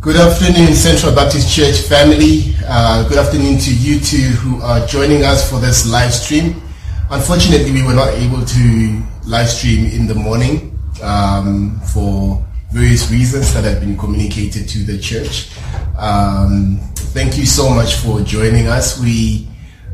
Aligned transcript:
Good 0.00 0.14
afternoon, 0.14 0.74
Central 0.76 1.12
Baptist 1.12 1.52
Church 1.52 1.80
family. 1.80 2.54
Uh, 2.68 3.08
good 3.08 3.18
afternoon 3.18 3.58
to 3.58 3.74
you 3.74 3.98
too 3.98 4.30
who 4.38 4.62
are 4.62 4.86
joining 4.86 5.24
us 5.24 5.50
for 5.50 5.58
this 5.58 5.90
live 5.90 6.14
stream. 6.14 6.62
Unfortunately, 7.10 7.72
we 7.72 7.82
were 7.82 7.94
not 7.94 8.10
able 8.14 8.44
to 8.44 9.02
live 9.26 9.48
stream 9.48 9.86
in 9.86 10.06
the 10.06 10.14
morning 10.14 10.78
um, 11.02 11.80
for 11.80 12.46
various 12.70 13.10
reasons 13.10 13.52
that 13.54 13.64
have 13.64 13.80
been 13.80 13.98
communicated 13.98 14.68
to 14.68 14.84
the 14.84 14.96
church. 15.00 15.50
Um, 15.98 16.78
thank 16.94 17.36
you 17.36 17.44
so 17.44 17.68
much 17.68 17.94
for 17.96 18.20
joining 18.20 18.68
us. 18.68 19.00
We 19.00 19.48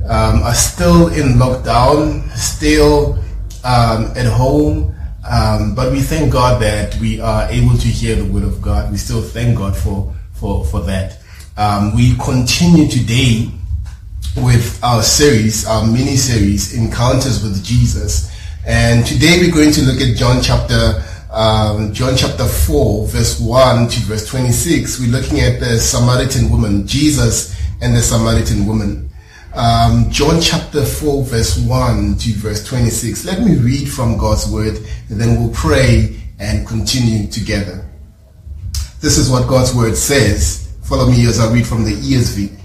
um, 0.07 0.43
are 0.43 0.55
still 0.55 1.09
in 1.15 1.39
lockdown, 1.41 2.31
still 2.37 3.15
um, 3.65 4.13
at 4.17 4.27
home. 4.27 4.94
Um, 5.29 5.75
but 5.75 5.91
we 5.91 6.01
thank 6.01 6.33
God 6.33 6.61
that 6.61 6.97
we 6.97 7.21
are 7.21 7.49
able 7.49 7.77
to 7.79 7.89
hear 7.89 8.15
the 8.15 8.25
word 8.25 8.43
of 8.43 8.61
God. 8.61 8.91
We 8.91 8.99
still 8.99 9.23
thank 9.23 9.57
God 9.57 9.75
for, 9.77 10.15
for, 10.33 10.65
for 10.67 10.81
that. 10.83 11.19
Um, 11.57 11.95
we 11.95 12.15
continue 12.17 12.89
today 12.89 13.49
with 14.37 14.83
our 14.83 15.03
series, 15.03 15.67
our 15.67 15.87
mini 15.87 16.17
series, 16.17 16.75
Encounters 16.75 17.43
with 17.43 17.65
Jesus. 17.65 18.31
And 18.67 19.07
today 19.07 19.39
we're 19.41 19.55
going 19.55 19.73
to 19.73 19.83
look 19.83 20.01
at 20.01 20.17
John 20.17 20.43
chapter, 20.43 21.03
um, 21.33 21.95
John 21.95 22.17
chapter 22.17 22.45
4, 22.45 23.07
verse 23.07 23.41
1 23.41 23.89
to 23.89 24.01
verse 24.01 24.27
26. 24.27 25.01
We're 25.01 25.11
looking 25.11 25.41
at 25.41 25.59
the 25.59 25.79
Samaritan 25.79 26.51
woman, 26.51 26.87
Jesus 26.87 27.59
and 27.81 27.97
the 27.97 28.03
Samaritan 28.03 28.67
woman 28.67 29.04
um, 29.55 30.11
John 30.11 30.41
chapter 30.41 30.85
4, 30.85 31.25
verse 31.25 31.59
1 31.59 32.17
to 32.19 32.33
verse 32.33 32.65
26. 32.67 33.25
Let 33.25 33.41
me 33.43 33.57
read 33.57 33.89
from 33.89 34.19
God's 34.19 34.49
word, 34.51 34.79
and 35.09 35.21
then 35.21 35.41
we'll 35.41 35.55
pray 35.55 36.21
and 36.39 36.67
continue 36.67 37.29
together. 37.29 37.89
This 39.01 39.17
is 39.17 39.31
what 39.31 39.49
God's 39.49 39.75
word 39.75 39.97
says. 39.97 40.77
Follow 40.83 41.07
me 41.09 41.27
as 41.27 41.39
I 41.39 41.53
read 41.53 41.67
from 41.67 41.85
the 41.85 41.93
ESV. 41.93 42.61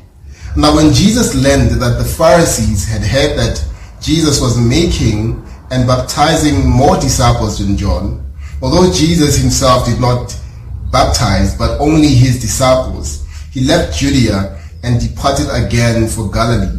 Now, 0.58 0.76
when 0.76 0.92
Jesus 0.94 1.36
learned 1.36 1.72
that 1.82 1.98
the 2.00 2.06
Pharisees 2.06 2.88
had 2.88 3.02
heard 3.02 3.38
that 3.38 3.64
Jesus 4.02 4.42
was 4.42 4.58
making 4.58 5.46
and 5.70 5.86
baptizing 5.86 6.68
more 6.68 6.96
disciples 6.96 7.60
than 7.60 7.78
John, 7.78 8.34
although 8.62 8.92
Jesus 8.92 9.38
himself 9.38 9.86
did 9.86 10.02
not 10.02 10.36
baptize, 10.92 11.56
but 11.56 11.80
only 11.80 12.08
his 12.08 12.42
disciples, 12.42 13.28
he 13.52 13.64
left 13.66 13.98
Judea 13.98 14.60
and 14.84 15.00
departed 15.00 15.48
again 15.52 16.08
for 16.08 16.32
Galilee. 16.32 16.79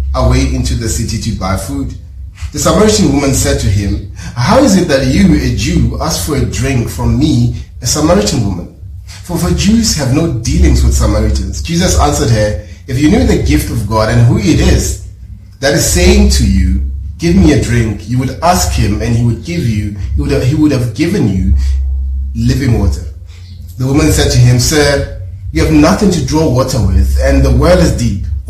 away 0.15 0.53
into 0.53 0.75
the 0.75 0.89
city 0.89 1.17
to 1.31 1.39
buy 1.39 1.57
food. 1.57 1.93
The 2.51 2.59
Samaritan 2.59 3.13
woman 3.13 3.33
said 3.33 3.59
to 3.61 3.67
him, 3.67 4.11
How 4.15 4.59
is 4.59 4.75
it 4.75 4.87
that 4.89 5.07
you, 5.07 5.35
a 5.35 5.55
Jew, 5.55 5.97
ask 6.01 6.27
for 6.27 6.35
a 6.35 6.45
drink 6.45 6.89
from 6.89 7.17
me, 7.17 7.55
a 7.81 7.85
Samaritan 7.85 8.45
woman? 8.45 8.81
For, 9.23 9.37
for 9.37 9.49
Jews 9.51 9.95
have 9.95 10.13
no 10.13 10.39
dealings 10.39 10.83
with 10.83 10.93
Samaritans. 10.93 11.61
Jesus 11.61 11.99
answered 11.99 12.29
her, 12.29 12.67
If 12.87 12.99
you 12.99 13.09
knew 13.09 13.25
the 13.25 13.43
gift 13.43 13.71
of 13.71 13.87
God 13.87 14.09
and 14.09 14.25
who 14.27 14.37
it 14.37 14.59
is 14.59 15.09
that 15.59 15.73
is 15.73 15.85
saying 15.85 16.29
to 16.31 16.45
you, 16.49 16.91
Give 17.17 17.35
me 17.35 17.53
a 17.53 17.61
drink, 17.61 18.09
you 18.09 18.17
would 18.17 18.31
ask 18.41 18.73
him 18.73 18.99
and 18.99 19.15
he 19.15 19.23
would 19.23 19.45
give 19.45 19.61
you, 19.67 19.91
he 20.15 20.21
would 20.21 20.31
have, 20.31 20.41
he 20.41 20.55
would 20.55 20.71
have 20.71 20.95
given 20.95 21.27
you 21.29 21.53
living 22.33 22.79
water. 22.79 23.03
The 23.77 23.85
woman 23.85 24.11
said 24.11 24.31
to 24.31 24.37
him, 24.39 24.57
Sir, 24.57 25.21
you 25.51 25.63
have 25.63 25.71
nothing 25.71 26.09
to 26.11 26.25
draw 26.25 26.51
water 26.51 26.79
with, 26.85 27.19
and 27.21 27.43
the 27.45 27.55
well 27.55 27.77
is 27.77 27.95
deep. 27.95 28.25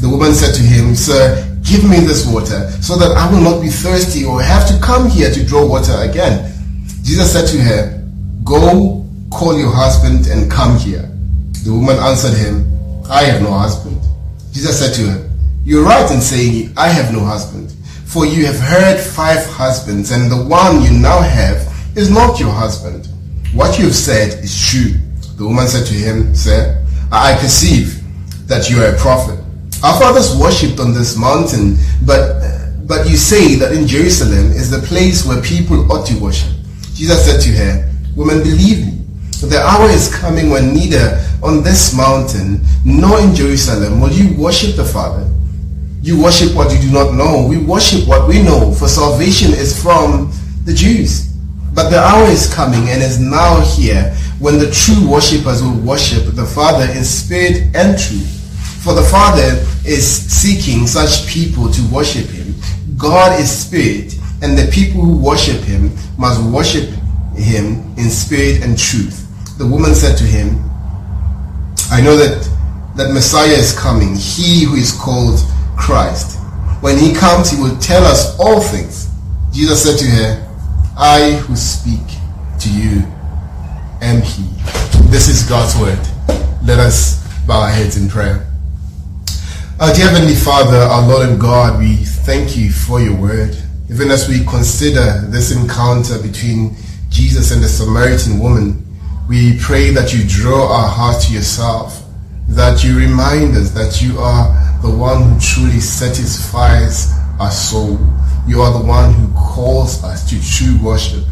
The 0.00 0.08
woman 0.08 0.32
said 0.32 0.54
to 0.54 0.62
him, 0.62 0.94
Sir, 0.94 1.44
give 1.62 1.82
me 1.82 2.00
this 2.00 2.26
water 2.26 2.70
so 2.80 2.96
that 2.96 3.16
I 3.16 3.30
will 3.32 3.40
not 3.40 3.60
be 3.60 3.68
thirsty 3.68 4.24
or 4.24 4.40
have 4.40 4.68
to 4.68 4.78
come 4.80 5.10
here 5.10 5.32
to 5.32 5.44
draw 5.44 5.66
water 5.66 5.94
again. 5.98 6.52
Jesus 7.02 7.32
said 7.32 7.46
to 7.48 7.58
her, 7.62 8.04
Go 8.44 9.04
call 9.30 9.58
your 9.58 9.72
husband 9.72 10.28
and 10.28 10.50
come 10.50 10.78
here. 10.78 11.02
The 11.64 11.72
woman 11.72 11.96
answered 11.96 12.34
him, 12.34 12.64
I 13.10 13.22
have 13.24 13.42
no 13.42 13.52
husband. 13.52 14.00
Jesus 14.52 14.78
said 14.78 14.94
to 14.94 15.10
her, 15.10 15.30
You're 15.64 15.84
right 15.84 16.10
in 16.10 16.20
saying, 16.20 16.72
I 16.76 16.88
have 16.88 17.12
no 17.12 17.20
husband. 17.24 17.72
For 18.06 18.24
you 18.24 18.46
have 18.46 18.58
heard 18.58 19.00
five 19.00 19.44
husbands, 19.46 20.12
and 20.12 20.30
the 20.30 20.42
one 20.44 20.82
you 20.82 20.90
now 20.98 21.20
have 21.20 21.58
is 21.96 22.10
not 22.10 22.40
your 22.40 22.50
husband. 22.50 23.06
What 23.52 23.78
you 23.78 23.86
have 23.86 23.96
said 23.96 24.42
is 24.44 24.70
true. 24.70 24.92
The 25.36 25.44
woman 25.44 25.68
said 25.68 25.86
to 25.86 25.94
him, 25.94 26.34
Sir, 26.34 26.84
I 27.12 27.36
perceive 27.38 28.02
that 28.48 28.70
you 28.70 28.82
are 28.82 28.94
a 28.94 28.98
prophet. 28.98 29.37
Our 29.82 29.98
fathers 30.00 30.36
worshipped 30.36 30.80
on 30.80 30.92
this 30.92 31.16
mountain, 31.16 31.76
but 32.04 32.38
but 32.88 33.08
you 33.08 33.16
say 33.16 33.54
that 33.56 33.72
in 33.72 33.86
Jerusalem 33.86 34.50
is 34.52 34.70
the 34.70 34.84
place 34.86 35.24
where 35.26 35.40
people 35.42 35.92
ought 35.92 36.06
to 36.06 36.18
worship. 36.18 36.50
Jesus 36.94 37.24
said 37.24 37.40
to 37.42 37.50
her, 37.50 37.92
Woman, 38.16 38.38
believe 38.42 38.86
me, 38.86 39.04
the 39.46 39.60
hour 39.60 39.88
is 39.90 40.12
coming 40.12 40.50
when 40.50 40.74
neither 40.74 41.22
on 41.42 41.62
this 41.62 41.94
mountain 41.94 42.64
nor 42.84 43.20
in 43.20 43.34
Jerusalem 43.34 44.00
will 44.00 44.10
you 44.10 44.34
worship 44.36 44.74
the 44.74 44.84
Father. 44.84 45.30
You 46.00 46.20
worship 46.20 46.56
what 46.56 46.72
you 46.72 46.80
do 46.80 46.90
not 46.90 47.14
know. 47.14 47.46
We 47.46 47.58
worship 47.58 48.08
what 48.08 48.26
we 48.26 48.42
know, 48.42 48.72
for 48.72 48.88
salvation 48.88 49.52
is 49.52 49.80
from 49.80 50.32
the 50.64 50.72
Jews. 50.72 51.26
But 51.74 51.90
the 51.90 52.00
hour 52.00 52.24
is 52.24 52.52
coming 52.52 52.88
and 52.88 53.02
is 53.02 53.20
now 53.20 53.60
here 53.76 54.14
when 54.40 54.58
the 54.58 54.70
true 54.70 55.08
worshippers 55.08 55.62
will 55.62 55.78
worship 55.80 56.24
the 56.34 56.46
Father 56.46 56.90
in 56.92 57.04
spirit 57.04 57.70
and 57.76 57.98
truth. 57.98 58.37
For 58.88 58.94
the 58.94 59.02
Father 59.02 59.62
is 59.84 60.08
seeking 60.08 60.86
such 60.86 61.28
people 61.28 61.70
to 61.70 61.82
worship 61.92 62.24
him. 62.24 62.54
God 62.96 63.38
is 63.38 63.50
spirit, 63.50 64.14
and 64.40 64.56
the 64.56 64.66
people 64.72 65.02
who 65.02 65.14
worship 65.14 65.60
him 65.60 65.92
must 66.16 66.40
worship 66.50 66.88
him 67.36 67.84
in 67.98 68.08
spirit 68.08 68.62
and 68.62 68.78
truth. 68.78 69.28
The 69.58 69.66
woman 69.66 69.94
said 69.94 70.16
to 70.16 70.24
him, 70.24 70.56
I 71.90 72.00
know 72.00 72.16
that, 72.16 72.48
that 72.96 73.12
Messiah 73.12 73.52
is 73.52 73.78
coming, 73.78 74.14
he 74.14 74.64
who 74.64 74.76
is 74.76 74.92
called 74.92 75.38
Christ. 75.76 76.38
When 76.80 76.96
he 76.96 77.12
comes, 77.12 77.50
he 77.50 77.60
will 77.60 77.76
tell 77.80 78.06
us 78.06 78.40
all 78.40 78.58
things. 78.58 79.10
Jesus 79.52 79.82
said 79.82 79.98
to 79.98 80.06
her, 80.06 80.48
I 80.96 81.32
who 81.42 81.54
speak 81.56 82.06
to 82.60 82.72
you 82.72 83.02
am 84.00 84.22
he. 84.22 84.44
This 85.10 85.28
is 85.28 85.46
God's 85.46 85.78
word. 85.78 86.00
Let 86.64 86.78
us 86.78 87.22
bow 87.46 87.60
our 87.60 87.68
heads 87.68 87.98
in 87.98 88.08
prayer. 88.08 88.47
Our 89.80 89.94
dear 89.94 90.08
Heavenly 90.08 90.34
Father, 90.34 90.76
our 90.76 91.06
Lord 91.06 91.28
and 91.28 91.40
God, 91.40 91.78
we 91.78 91.94
thank 91.98 92.56
you 92.56 92.72
for 92.72 93.00
your 93.00 93.14
word. 93.14 93.56
Even 93.88 94.10
as 94.10 94.28
we 94.28 94.44
consider 94.44 95.20
this 95.28 95.52
encounter 95.52 96.20
between 96.20 96.74
Jesus 97.10 97.52
and 97.52 97.62
the 97.62 97.68
Samaritan 97.68 98.40
woman, 98.40 98.84
we 99.28 99.56
pray 99.60 99.90
that 99.90 100.12
you 100.12 100.26
draw 100.26 100.66
our 100.66 100.88
hearts 100.88 101.28
to 101.28 101.32
yourself, 101.32 102.02
that 102.48 102.82
you 102.82 102.98
remind 102.98 103.56
us 103.56 103.70
that 103.70 104.02
you 104.02 104.18
are 104.18 104.48
the 104.82 104.90
one 104.90 105.22
who 105.22 105.38
truly 105.38 105.78
satisfies 105.78 107.12
our 107.38 107.52
soul. 107.52 108.00
You 108.48 108.62
are 108.62 108.76
the 108.76 108.84
one 108.84 109.14
who 109.14 109.32
calls 109.34 110.02
us 110.02 110.28
to 110.28 110.42
true 110.42 110.76
worship. 110.84 111.22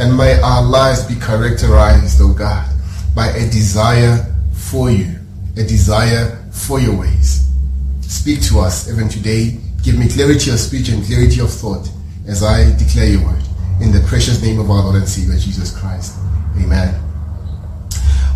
And 0.00 0.16
may 0.16 0.40
our 0.40 0.64
lives 0.64 1.04
be 1.04 1.14
characterized, 1.20 2.20
O 2.20 2.30
oh 2.30 2.34
God, 2.34 2.68
by 3.14 3.28
a 3.28 3.48
desire 3.48 4.26
for 4.50 4.90
you, 4.90 5.20
a 5.56 5.62
desire 5.62 6.44
for 6.50 6.80
your 6.80 6.98
ways. 6.98 7.51
Speak 8.12 8.42
to 8.42 8.60
us 8.60 8.88
even 8.90 9.08
today. 9.08 9.58
Give 9.82 9.98
me 9.98 10.06
clarity 10.06 10.50
of 10.50 10.58
speech 10.60 10.90
and 10.90 11.04
clarity 11.04 11.40
of 11.40 11.50
thought 11.50 11.88
as 12.28 12.42
I 12.42 12.76
declare 12.76 13.08
your 13.08 13.24
word. 13.24 13.42
In 13.80 13.90
the 13.90 14.04
precious 14.06 14.40
name 14.42 14.60
of 14.60 14.70
our 14.70 14.82
Lord 14.82 14.96
and 14.96 15.08
Savior 15.08 15.36
Jesus 15.38 15.76
Christ. 15.76 16.18
Amen. 16.56 16.94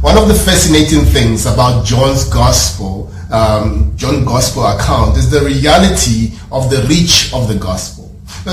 One 0.00 0.16
of 0.18 0.28
the 0.28 0.34
fascinating 0.34 1.04
things 1.04 1.46
about 1.46 1.84
John's 1.84 2.24
gospel 2.24 3.12
um, 3.30 3.92
John 3.96 4.24
Gospel 4.24 4.64
account 4.66 5.16
is 5.16 5.30
the 5.30 5.40
reality 5.40 6.32
of 6.52 6.70
the 6.70 6.86
reach 6.88 7.32
of 7.32 7.48
the 7.48 7.56
gospel. 7.56 8.04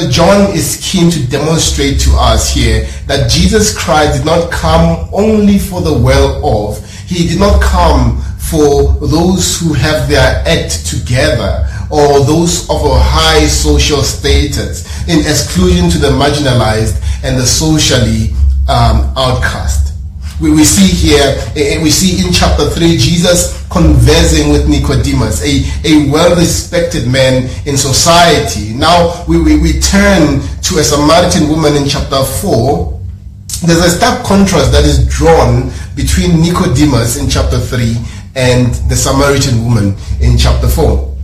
John 0.09 0.51
is 0.55 0.79
keen 0.81 1.11
to 1.11 1.27
demonstrate 1.27 1.99
to 2.01 2.11
us 2.15 2.51
here 2.51 2.85
that 3.05 3.29
Jesus 3.29 3.77
Christ 3.77 4.17
did 4.17 4.25
not 4.25 4.51
come 4.51 5.07
only 5.13 5.59
for 5.59 5.81
the 5.81 5.93
well-off. 5.93 6.83
He 7.05 7.27
did 7.27 7.39
not 7.39 7.61
come 7.61 8.22
for 8.49 8.93
those 9.07 9.59
who 9.59 9.73
have 9.73 10.09
their 10.09 10.43
act 10.45 10.85
together 10.85 11.67
or 11.89 12.19
those 12.25 12.69
of 12.69 12.83
a 12.83 12.99
high 12.99 13.45
social 13.47 14.01
status 14.01 14.83
in 15.07 15.19
exclusion 15.19 15.89
to 15.89 15.97
the 15.97 16.09
marginalized 16.09 16.99
and 17.23 17.37
the 17.37 17.45
socially 17.45 18.33
um, 18.67 19.13
outcast. 19.15 19.93
We, 20.41 20.51
we 20.51 20.63
see 20.63 20.87
here, 20.87 21.37
eh, 21.55 21.75
eh, 21.77 21.83
we 21.83 21.89
see 21.89 22.25
in 22.25 22.33
chapter 22.33 22.69
3, 22.69 22.97
Jesus 22.97 23.63
conversing 23.69 24.51
with 24.51 24.67
Nicodemus, 24.67 25.41
a, 25.41 25.63
a 25.87 26.09
well-respected 26.11 27.07
man 27.07 27.49
in 27.65 27.77
society. 27.77 28.73
Now 28.73 29.23
we, 29.27 29.41
we, 29.41 29.59
we 29.59 29.79
turn 29.79 30.41
to 30.41 30.77
a 30.79 30.83
Samaritan 30.83 31.47
woman 31.47 31.75
in 31.75 31.87
chapter 31.87 32.23
4. 32.23 32.99
There's 33.65 33.85
a 33.85 33.89
stark 33.89 34.25
contrast 34.25 34.71
that 34.73 34.83
is 34.83 35.07
drawn 35.07 35.71
between 35.95 36.41
Nicodemus 36.41 37.17
in 37.17 37.29
chapter 37.29 37.59
3 37.59 37.95
and 38.35 38.73
the 38.89 38.95
Samaritan 38.95 39.63
woman 39.63 39.95
in 40.21 40.37
chapter 40.37 40.67
4. 40.67 41.15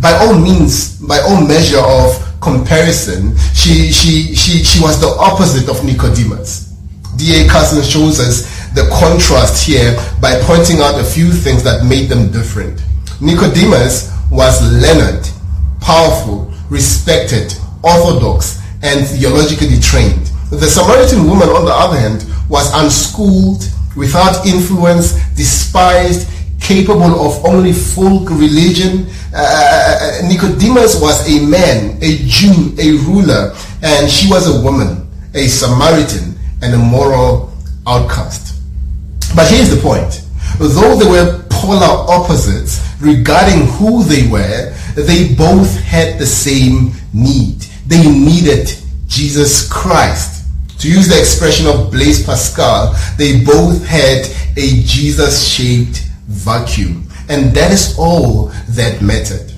By 0.00 0.12
all 0.12 0.38
means, 0.38 1.00
by 1.00 1.18
all 1.20 1.46
measure 1.46 1.80
of 1.80 2.40
comparison, 2.40 3.36
she, 3.54 3.90
she, 3.90 4.34
she, 4.34 4.62
she 4.62 4.82
was 4.82 5.00
the 5.00 5.08
opposite 5.18 5.68
of 5.68 5.84
Nicodemus. 5.84 6.74
D.A. 7.16 7.48
Carson 7.48 7.82
shows 7.82 8.20
us 8.20 8.44
the 8.74 8.88
contrast 8.98 9.66
here 9.66 9.94
by 10.20 10.38
pointing 10.42 10.80
out 10.80 11.00
a 11.00 11.04
few 11.04 11.30
things 11.30 11.62
that 11.62 11.86
made 11.86 12.08
them 12.08 12.30
different. 12.30 12.82
Nicodemus 13.20 14.12
was 14.30 14.60
learned, 14.82 15.30
powerful, 15.80 16.52
respected, 16.68 17.54
orthodox, 17.82 18.60
and 18.82 19.06
theologically 19.06 19.78
trained. 19.80 20.26
The 20.50 20.66
Samaritan 20.66 21.26
woman, 21.26 21.48
on 21.48 21.64
the 21.64 21.72
other 21.72 21.98
hand, 21.98 22.26
was 22.48 22.70
unschooled, 22.74 23.64
without 23.96 24.46
influence, 24.46 25.12
despised, 25.36 26.28
capable 26.60 27.26
of 27.26 27.44
only 27.44 27.72
folk 27.72 28.30
religion. 28.30 29.06
Uh, 29.34 29.38
uh, 29.38 29.98
uh, 30.24 30.28
Nicodemus 30.28 31.00
was 31.00 31.28
a 31.28 31.44
man, 31.46 31.98
a 32.02 32.16
Jew, 32.26 32.74
a 32.78 32.92
ruler, 33.04 33.54
and 33.82 34.10
she 34.10 34.28
was 34.30 34.48
a 34.48 34.62
woman, 34.62 35.06
a 35.34 35.46
Samaritan 35.46 36.34
and 36.62 36.74
a 36.74 36.78
moral 36.78 37.52
outcast. 37.86 38.62
But 39.36 39.50
here's 39.50 39.70
the 39.70 39.80
point. 39.82 40.22
Though 40.58 40.96
they 40.96 41.10
were 41.10 41.44
polar 41.50 42.06
opposites 42.08 42.80
regarding 43.00 43.66
who 43.72 44.04
they 44.04 44.28
were, 44.28 44.72
they 44.94 45.34
both 45.34 45.80
had 45.80 46.18
the 46.18 46.26
same 46.26 46.92
need. 47.12 47.60
They 47.86 48.08
needed 48.08 48.72
Jesus 49.08 49.68
Christ. 49.70 50.33
To 50.78 50.88
use 50.88 51.08
the 51.08 51.18
expression 51.18 51.66
of 51.66 51.90
Blaise 51.90 52.24
Pascal, 52.24 52.94
they 53.16 53.44
both 53.44 53.84
had 53.86 54.26
a 54.56 54.82
Jesus-shaped 54.82 55.98
vacuum. 56.26 57.08
And 57.28 57.52
that 57.54 57.72
is 57.72 57.96
all 57.98 58.52
that 58.70 59.00
mattered. 59.00 59.52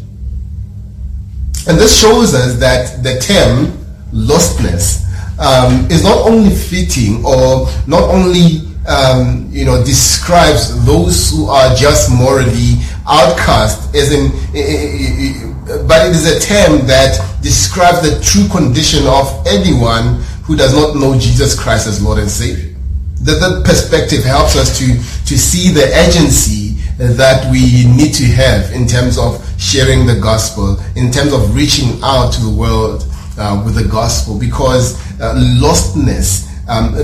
And 1.69 1.79
this 1.79 1.99
shows 2.01 2.35
us 2.35 2.59
that 2.61 3.03
the 3.03 3.19
term 3.19 3.73
lostness 4.13 5.05
um, 5.39 5.91
is 5.91 6.05
not 6.05 6.19
only 6.27 6.55
fitting 6.55 7.25
or 7.25 7.69
not 7.87 8.03
only 8.03 8.63
um, 8.89 9.49
you 9.51 9.65
know 9.65 9.83
describes 9.85 10.85
those 10.87 11.31
who 11.31 11.47
are 11.47 11.75
just 11.75 12.11
morally 12.15 12.77
outcast 13.09 13.95
as 13.95 14.13
in 14.13 14.31
but 15.89 16.07
it 16.07 16.15
is 16.15 16.27
a 16.27 16.39
term 16.39 16.87
that 16.87 17.19
describes 17.43 18.01
the 18.03 18.21
true 18.23 18.49
condition 18.49 19.07
of 19.07 19.45
anyone 19.47 20.23
who 20.47 20.57
does 20.57 20.75
not 20.75 20.97
know 20.97 21.19
Jesus 21.19 21.59
Christ 21.59 21.87
as 21.87 22.03
Lord 22.03 22.19
and 22.19 22.31
Savior. 22.31 22.75
That, 23.23 23.41
that 23.41 23.65
perspective 23.65 24.25
helps 24.25 24.57
us 24.57 24.79
to, 24.79 24.87
to 25.27 25.39
see 25.39 25.73
the 25.73 25.87
agency 26.07 26.81
that 26.99 27.51
we 27.51 27.85
need 27.85 28.15
to 28.15 28.25
have 28.25 28.73
in 28.73 28.87
terms 28.87 29.19
of 29.19 29.45
sharing 29.61 30.07
the 30.07 30.19
gospel, 30.21 30.79
in 30.95 31.11
terms 31.11 31.33
of 31.33 31.55
reaching 31.55 32.01
out 32.03 32.33
to 32.35 32.41
the 32.41 32.51
world 32.51 33.05
uh, 33.39 33.61
with 33.65 33.75
the 33.75 33.89
gospel 33.89 34.39
because 34.39 34.95
uh, 35.21 35.35
lostness 35.35 36.47
um, 36.69 36.95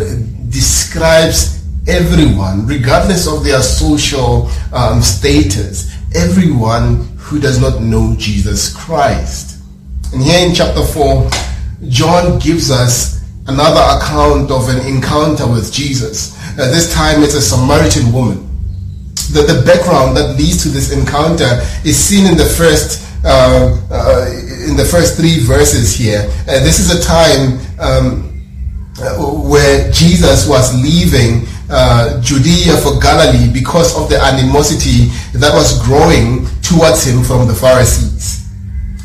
describes 0.48 1.62
everyone, 1.88 2.66
regardless 2.66 3.26
of 3.26 3.44
their 3.44 3.60
social 3.60 4.48
um, 4.72 5.02
status, 5.02 5.94
everyone 6.14 7.06
who 7.18 7.40
does 7.40 7.60
not 7.60 7.82
know 7.82 8.14
Jesus 8.18 8.74
Christ. 8.74 9.60
And 10.12 10.22
here 10.22 10.46
in 10.46 10.54
chapter 10.54 10.84
4, 10.84 11.30
John 11.88 12.38
gives 12.38 12.70
us 12.70 13.21
another 13.46 13.82
account 13.98 14.50
of 14.50 14.68
an 14.68 14.86
encounter 14.86 15.46
with 15.46 15.72
Jesus. 15.72 16.36
Uh, 16.58 16.70
this 16.70 16.92
time 16.92 17.22
it's 17.22 17.34
a 17.34 17.42
Samaritan 17.42 18.12
woman. 18.12 18.48
The, 19.32 19.42
the 19.42 19.62
background 19.64 20.16
that 20.16 20.36
leads 20.36 20.62
to 20.64 20.68
this 20.68 20.92
encounter 20.92 21.60
is 21.84 21.96
seen 21.96 22.26
in 22.26 22.36
the 22.36 22.44
first 22.44 23.00
uh, 23.24 23.78
uh, 23.90 24.26
in 24.68 24.76
the 24.76 24.84
first 24.84 25.16
three 25.16 25.38
verses 25.40 25.94
here. 25.94 26.28
Uh, 26.48 26.58
this 26.64 26.80
is 26.80 26.90
a 26.90 27.00
time 27.02 27.58
um, 27.78 28.28
where 29.48 29.90
Jesus 29.92 30.48
was 30.48 30.74
leaving 30.82 31.46
uh, 31.70 32.20
Judea 32.20 32.76
for 32.78 32.98
Galilee 33.00 33.50
because 33.52 33.96
of 33.96 34.08
the 34.10 34.20
animosity 34.20 35.06
that 35.38 35.54
was 35.54 35.80
growing 35.86 36.46
towards 36.62 37.06
him 37.06 37.22
from 37.22 37.46
the 37.46 37.54
Pharisees. 37.54 38.41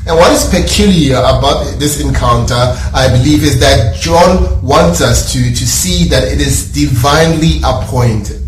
And 0.08 0.16
what 0.16 0.32
is 0.32 0.48
peculiar 0.50 1.18
about 1.18 1.80
this 1.80 2.00
encounter, 2.00 2.56
I 2.94 3.10
believe, 3.12 3.44
is 3.44 3.60
that 3.60 3.96
John 4.00 4.66
wants 4.66 5.02
us 5.02 5.34
to, 5.34 5.40
to 5.40 5.68
see 5.68 6.08
that 6.08 6.24
it 6.24 6.40
is 6.40 6.72
divinely 6.72 7.60
appointed. 7.62 8.42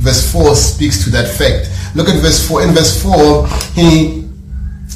Verse 0.00 0.32
4 0.32 0.56
speaks 0.56 1.04
to 1.04 1.10
that 1.10 1.28
fact. 1.28 1.68
Look 1.94 2.08
at 2.08 2.22
verse 2.22 2.46
4. 2.48 2.62
In 2.62 2.70
verse 2.70 3.02
4, 3.02 3.46
he 3.74 4.24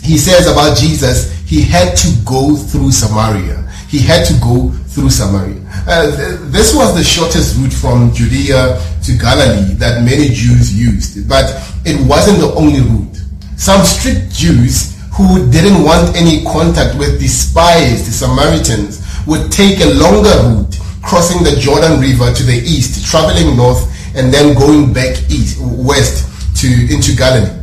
he 0.03 0.17
says 0.19 0.51
about 0.51 0.77
Jesus, 0.79 1.31
he 1.45 1.63
had 1.63 1.95
to 1.99 2.09
go 2.25 2.57
through 2.57 2.91
Samaria. 2.91 3.71
He 3.89 3.99
had 3.99 4.25
to 4.27 4.35
go 4.41 4.71
through 4.89 5.11
Samaria. 5.11 5.61
Uh, 5.87 6.17
th- 6.17 6.41
this 6.51 6.75
was 6.75 6.95
the 6.97 7.05
shortest 7.05 7.57
route 7.59 7.73
from 7.73 8.13
Judea 8.15 8.81
to 9.05 9.13
Galilee 9.19 9.75
that 9.75 10.03
many 10.03 10.29
Jews 10.29 10.75
used, 10.75 11.29
but 11.29 11.45
it 11.85 12.01
wasn't 12.09 12.39
the 12.41 12.53
only 12.55 12.81
route. 12.81 13.21
Some 13.57 13.85
strict 13.85 14.33
Jews 14.33 14.93
who 15.13 15.51
didn't 15.51 15.85
want 15.85 16.17
any 16.17 16.43
contact 16.45 16.99
with 16.99 17.21
despised 17.21 18.11
Samaritans 18.13 19.05
would 19.27 19.53
take 19.53 19.81
a 19.81 19.95
longer 19.95 20.33
route, 20.49 20.79
crossing 21.03 21.45
the 21.45 21.57
Jordan 21.61 22.01
River 22.01 22.33
to 22.33 22.43
the 22.43 22.57
east, 22.65 23.05
traveling 23.05 23.57
north, 23.57 23.89
and 24.17 24.33
then 24.33 24.55
going 24.55 24.93
back 24.93 25.17
east, 25.31 25.59
west 25.61 26.29
to 26.61 26.69
into 26.93 27.15
Galilee. 27.17 27.63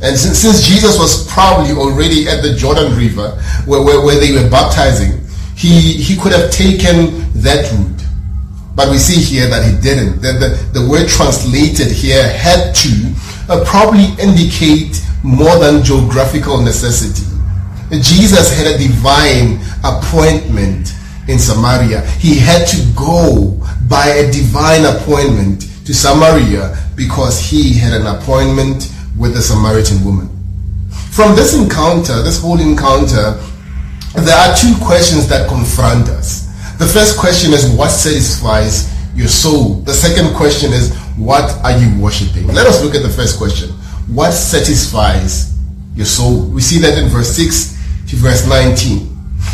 And 0.00 0.16
since, 0.16 0.38
since 0.38 0.66
Jesus 0.66 0.98
was 0.98 1.26
probably 1.26 1.72
already 1.72 2.28
at 2.28 2.42
the 2.42 2.54
Jordan 2.54 2.96
River 2.96 3.30
where, 3.66 3.82
where, 3.82 4.04
where 4.04 4.18
they 4.18 4.32
were 4.32 4.48
baptizing, 4.48 5.20
he, 5.56 5.94
he 5.94 6.16
could 6.16 6.32
have 6.32 6.50
taken 6.50 7.26
that 7.34 7.70
route. 7.72 8.02
But 8.76 8.90
we 8.90 8.98
see 8.98 9.20
here 9.20 9.48
that 9.48 9.66
he 9.66 9.80
didn't. 9.80 10.22
The, 10.22 10.32
the, 10.32 10.80
the 10.80 10.88
word 10.88 11.08
translated 11.08 11.90
here 11.90 12.22
had 12.22 12.74
to 12.76 13.14
uh, 13.48 13.64
probably 13.66 14.06
indicate 14.22 15.02
more 15.28 15.58
than 15.58 15.84
geographical 15.84 16.56
necessity. 16.62 17.26
Jesus 17.90 18.48
had 18.56 18.66
a 18.66 18.78
divine 18.78 19.60
appointment 19.84 20.94
in 21.28 21.38
Samaria. 21.38 22.00
He 22.18 22.38
had 22.38 22.64
to 22.68 22.78
go 22.96 23.60
by 23.88 24.06
a 24.08 24.32
divine 24.32 24.84
appointment 24.86 25.68
to 25.84 25.92
Samaria 25.94 26.76
because 26.96 27.38
he 27.38 27.74
had 27.74 27.92
an 27.92 28.06
appointment 28.06 28.90
with 29.18 29.34
the 29.34 29.42
Samaritan 29.42 30.02
woman. 30.02 30.28
From 31.12 31.36
this 31.36 31.54
encounter, 31.54 32.22
this 32.22 32.40
whole 32.40 32.60
encounter, 32.60 33.36
there 34.16 34.36
are 34.36 34.56
two 34.56 34.74
questions 34.82 35.28
that 35.28 35.48
confront 35.48 36.08
us. 36.08 36.48
The 36.78 36.86
first 36.86 37.18
question 37.18 37.52
is 37.52 37.68
what 37.70 37.90
satisfies 37.90 38.94
your 39.14 39.28
soul? 39.28 39.80
The 39.82 39.92
second 39.92 40.34
question 40.36 40.72
is 40.72 40.96
what 41.16 41.50
are 41.64 41.76
you 41.76 42.00
worshiping? 42.00 42.46
Let 42.46 42.66
us 42.66 42.82
look 42.82 42.94
at 42.94 43.02
the 43.02 43.10
first 43.10 43.36
question. 43.36 43.70
What 44.08 44.32
satisfies 44.32 45.54
your 45.94 46.06
soul? 46.06 46.48
We 46.48 46.62
see 46.62 46.78
that 46.78 46.96
in 46.96 47.08
verse 47.08 47.36
6 47.36 47.76
to 48.08 48.16
verse 48.16 48.48
19. 48.48 49.06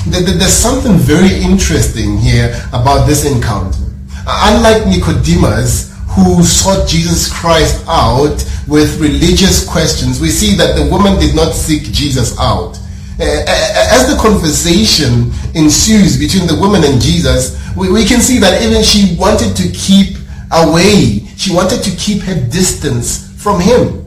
There's 0.06 0.52
something 0.52 0.96
very 0.96 1.42
interesting 1.42 2.18
here 2.18 2.54
about 2.72 3.06
this 3.06 3.24
encounter. 3.24 3.82
Unlike 4.26 4.86
Nicodemus, 4.86 5.92
who 6.10 6.44
sought 6.44 6.88
Jesus 6.88 7.32
Christ 7.32 7.84
out 7.88 8.46
with 8.68 9.00
religious 9.00 9.68
questions, 9.68 10.20
we 10.20 10.28
see 10.28 10.54
that 10.56 10.76
the 10.76 10.88
woman 10.88 11.18
did 11.18 11.34
not 11.34 11.52
seek 11.52 11.82
Jesus 11.90 12.38
out. 12.38 12.78
As 13.18 14.08
the 14.08 14.16
conversation 14.20 15.32
ensues 15.54 16.16
between 16.16 16.46
the 16.46 16.56
woman 16.60 16.84
and 16.84 17.00
Jesus, 17.00 17.60
we, 17.76 18.04
can 18.04 18.20
see 18.20 18.38
that 18.38 18.62
even 18.62 18.84
she 18.84 19.16
wanted 19.18 19.56
to 19.56 19.68
keep 19.72 20.16
away. 20.52 21.26
She 21.36 21.52
wanted 21.52 21.82
to 21.82 21.90
keep 21.96 22.22
her 22.22 22.34
distance 22.48 23.32
from 23.42 23.60
him. 23.60 24.03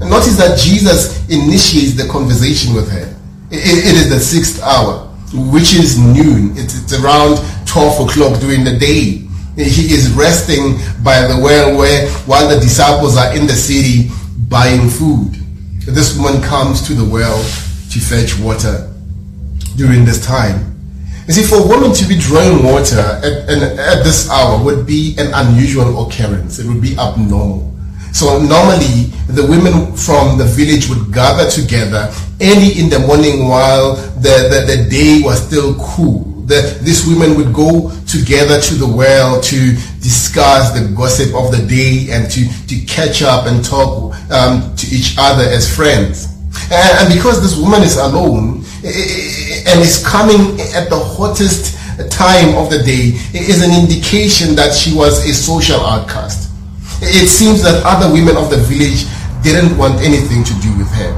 Notice 0.00 0.36
that 0.38 0.58
Jesus 0.58 1.28
initiates 1.28 1.94
the 1.94 2.08
conversation 2.08 2.74
with 2.74 2.90
her. 2.90 3.14
it, 3.50 3.84
it 3.84 3.96
is 3.96 4.08
the 4.08 4.18
sixth 4.20 4.62
hour, 4.62 5.06
which 5.52 5.74
is 5.74 5.98
noon. 5.98 6.56
It's, 6.56 6.82
it's 6.82 6.92
around 7.02 7.38
12 7.66 8.08
o'clock 8.08 8.40
during 8.40 8.64
the 8.64 8.76
day. 8.78 9.26
He 9.56 9.92
is 9.92 10.10
resting 10.12 10.78
by 11.04 11.26
the 11.26 11.38
well 11.42 11.76
where 11.76 12.08
while 12.24 12.48
the 12.48 12.58
disciples 12.60 13.16
are 13.16 13.34
in 13.36 13.46
the 13.46 13.52
city 13.52 14.10
buying 14.48 14.88
food. 14.88 15.34
This 15.84 16.16
woman 16.16 16.40
comes 16.42 16.86
to 16.86 16.94
the 16.94 17.04
well 17.04 17.38
to 17.90 17.98
fetch 18.00 18.38
water 18.38 18.90
during 19.76 20.04
this 20.04 20.24
time. 20.24 20.66
You 21.26 21.34
see, 21.34 21.42
for 21.44 21.56
a 21.62 21.66
woman 21.66 21.92
to 21.92 22.04
be 22.06 22.18
drawing 22.18 22.64
water 22.64 22.98
at, 22.98 23.24
at 23.24 24.02
this 24.02 24.30
hour 24.30 24.62
would 24.64 24.86
be 24.86 25.14
an 25.18 25.30
unusual 25.34 26.06
occurrence. 26.06 26.58
It 26.58 26.66
would 26.66 26.80
be 26.80 26.96
abnormal. 26.98 27.76
So 28.12 28.38
normally 28.38 29.12
the 29.28 29.46
women 29.46 29.94
from 29.96 30.38
the 30.38 30.44
village 30.44 30.88
would 30.88 31.12
gather 31.12 31.48
together 31.48 32.12
early 32.40 32.80
in 32.80 32.88
the 32.90 32.98
morning 32.98 33.48
while 33.48 33.94
the, 33.94 34.48
the, 34.50 34.66
the 34.66 34.90
day 34.90 35.20
was 35.22 35.46
still 35.46 35.74
cool. 35.78 36.24
The, 36.46 36.78
these 36.82 37.06
women 37.06 37.36
would 37.36 37.54
go 37.54 37.92
together 38.08 38.60
to 38.60 38.74
the 38.74 38.86
well 38.86 39.40
to 39.40 39.72
discuss 40.02 40.72
the 40.72 40.92
gossip 40.96 41.34
of 41.34 41.52
the 41.52 41.64
day 41.66 42.10
and 42.10 42.28
to, 42.30 42.66
to 42.66 42.86
catch 42.86 43.22
up 43.22 43.46
and 43.46 43.64
talk 43.64 44.14
um, 44.32 44.74
to 44.74 44.86
each 44.94 45.14
other 45.16 45.44
as 45.44 45.72
friends. 45.72 46.26
And, 46.72 47.06
and 47.06 47.14
because 47.14 47.40
this 47.40 47.56
woman 47.56 47.82
is 47.82 47.96
alone 47.96 48.64
eh, 48.82 48.88
eh, 48.88 48.92
eh, 48.94 49.70
and 49.70 49.80
is 49.80 50.04
coming 50.04 50.58
at 50.74 50.90
the 50.90 50.98
hottest 50.98 51.78
time 52.10 52.56
of 52.56 52.70
the 52.70 52.78
day, 52.82 53.12
it 53.36 53.48
is 53.48 53.62
an 53.62 53.70
indication 53.70 54.56
that 54.56 54.74
she 54.74 54.94
was 54.94 55.24
a 55.28 55.34
social 55.34 55.80
outcast. 55.80 56.39
It 57.02 57.28
seems 57.28 57.62
that 57.62 57.82
other 57.84 58.12
women 58.12 58.36
of 58.36 58.50
the 58.50 58.58
village 58.58 59.08
didn't 59.42 59.76
want 59.76 60.00
anything 60.00 60.44
to 60.44 60.54
do 60.60 60.76
with 60.76 60.90
her. 60.92 61.12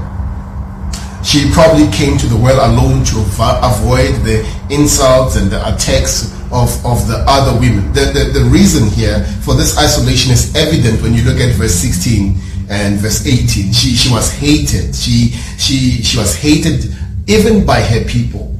She 1.24 1.50
probably 1.52 1.90
came 1.90 2.18
to 2.18 2.26
the 2.26 2.36
well 2.36 2.58
alone 2.70 3.04
to 3.06 3.18
avoid 3.18 4.22
the 4.22 4.46
insults 4.70 5.36
and 5.36 5.50
the 5.50 5.58
attacks 5.62 6.32
of, 6.50 6.70
of 6.84 7.06
the 7.08 7.24
other 7.26 7.58
women. 7.58 7.92
The, 7.92 8.12
the, 8.12 8.38
the 8.40 8.44
reason 8.50 8.88
here 8.90 9.24
for 9.42 9.54
this 9.54 9.78
isolation 9.78 10.32
is 10.32 10.54
evident 10.54 11.00
when 11.02 11.14
you 11.14 11.22
look 11.24 11.38
at 11.38 11.54
verse 11.54 11.74
16 11.74 12.36
and 12.68 12.96
verse 12.98 13.26
18. 13.26 13.72
She, 13.72 13.94
she 13.94 14.12
was 14.12 14.32
hated. 14.32 14.94
She, 14.94 15.30
she, 15.58 16.02
she 16.02 16.18
was 16.18 16.34
hated 16.34 16.94
even 17.26 17.64
by 17.64 17.80
her 17.80 18.04
people. 18.04 18.54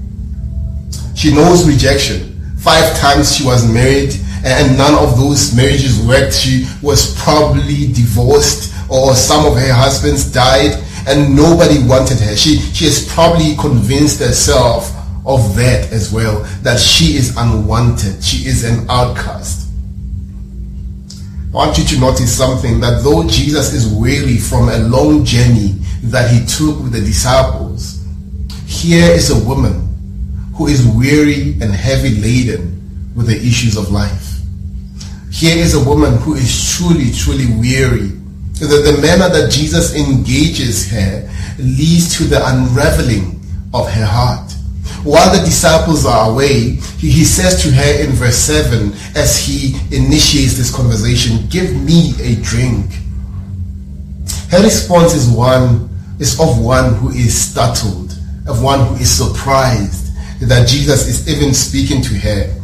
She 1.14 1.35
knows 1.35 1.69
rejection. 1.69 2.31
Five 2.59 2.97
times 2.97 3.37
she 3.37 3.45
was 3.45 3.71
married 3.71 4.14
and 4.45 4.77
none 4.77 4.95
of 4.95 5.17
those 5.17 5.55
marriages 5.55 6.05
worked. 6.07 6.35
She 6.35 6.67
was 6.83 7.15
probably 7.23 7.93
divorced 7.93 8.75
or 8.89 9.15
some 9.15 9.47
of 9.47 9.55
her 9.55 9.73
husbands 9.73 10.31
died 10.31 10.83
and 11.07 11.35
nobody 11.35 11.83
wanted 11.87 12.19
her. 12.21 12.37
She, 12.37 12.59
she 12.59 12.85
has 12.85 13.07
probably 13.13 13.57
convinced 13.57 14.21
herself 14.21 14.93
of 15.25 15.55
that 15.57 15.93
as 15.93 16.13
well, 16.13 16.41
that 16.63 16.79
she 16.79 17.17
is 17.17 17.37
unwanted. 17.37 18.23
She 18.23 18.49
is 18.49 18.65
an 18.65 18.89
outcast. 18.91 19.69
I 21.53 21.57
want 21.57 21.79
you 21.79 21.85
to 21.85 22.01
notice 22.01 22.37
something 22.37 22.81
that 22.81 23.03
though 23.05 23.27
Jesus 23.29 23.73
is 23.73 23.87
weary 23.93 24.39
from 24.39 24.69
a 24.69 24.79
long 24.79 25.25
journey 25.25 25.77
that 26.05 26.31
he 26.31 26.45
took 26.47 26.83
with 26.83 26.93
the 26.93 27.01
disciples, 27.01 28.05
here 28.67 29.11
is 29.11 29.31
a 29.31 29.47
woman 29.47 29.89
who 30.55 30.67
is 30.67 30.87
weary 30.87 31.53
and 31.61 31.73
heavy 31.73 32.21
laden 32.21 33.13
with 33.15 33.27
the 33.27 33.37
issues 33.37 33.77
of 33.77 33.91
life. 33.91 34.32
Here 35.33 35.57
is 35.57 35.75
a 35.75 35.83
woman 35.83 36.19
who 36.19 36.35
is 36.35 36.77
truly, 36.77 37.11
truly 37.11 37.47
weary. 37.59 38.09
That 38.61 38.85
the 38.85 38.99
manner 39.01 39.29
that 39.29 39.51
Jesus 39.51 39.97
engages 39.97 40.89
her 40.91 41.29
leads 41.59 42.17
to 42.19 42.25
the 42.25 42.47
unraveling 42.47 43.41
of 43.73 43.91
her 43.91 44.05
heart. 44.05 44.53
While 45.05 45.37
the 45.37 45.45
disciples 45.45 46.07
are 46.07 46.31
away, 46.31 46.77
he 46.99 47.25
says 47.25 47.62
to 47.62 47.73
her 47.73 48.05
in 48.05 48.11
verse 48.11 48.37
7 48.37 48.93
as 49.17 49.37
he 49.39 49.75
initiates 49.91 50.57
this 50.57 50.73
conversation, 50.73 51.49
Give 51.49 51.75
me 51.75 52.12
a 52.21 52.37
drink. 52.43 52.93
Her 54.51 54.62
response 54.62 55.15
is 55.15 55.29
one 55.29 55.89
is 56.21 56.39
of 56.39 56.62
one 56.62 56.95
who 56.97 57.09
is 57.09 57.35
startled, 57.35 58.17
of 58.47 58.62
one 58.62 58.87
who 58.87 58.95
is 58.97 59.11
surprised 59.11 60.12
that 60.41 60.69
Jesus 60.69 61.09
is 61.09 61.29
even 61.29 61.53
speaking 61.55 62.03
to 62.03 62.15
her. 62.15 62.55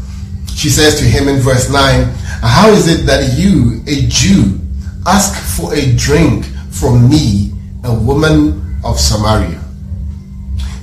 She 0.55 0.69
says 0.69 0.99
to 0.99 1.05
him 1.05 1.29
in 1.29 1.41
verse 1.41 1.71
9, 1.71 2.13
How 2.41 2.71
is 2.71 2.87
it 2.89 3.07
that 3.07 3.37
you, 3.39 3.83
a 3.87 4.07
Jew, 4.09 4.61
ask 5.07 5.35
for 5.57 5.75
a 5.75 5.95
drink 5.97 6.45
from 6.71 7.09
me, 7.09 7.53
a 7.85 7.93
woman 7.93 8.79
of 8.85 8.99
Samaria? 8.99 9.61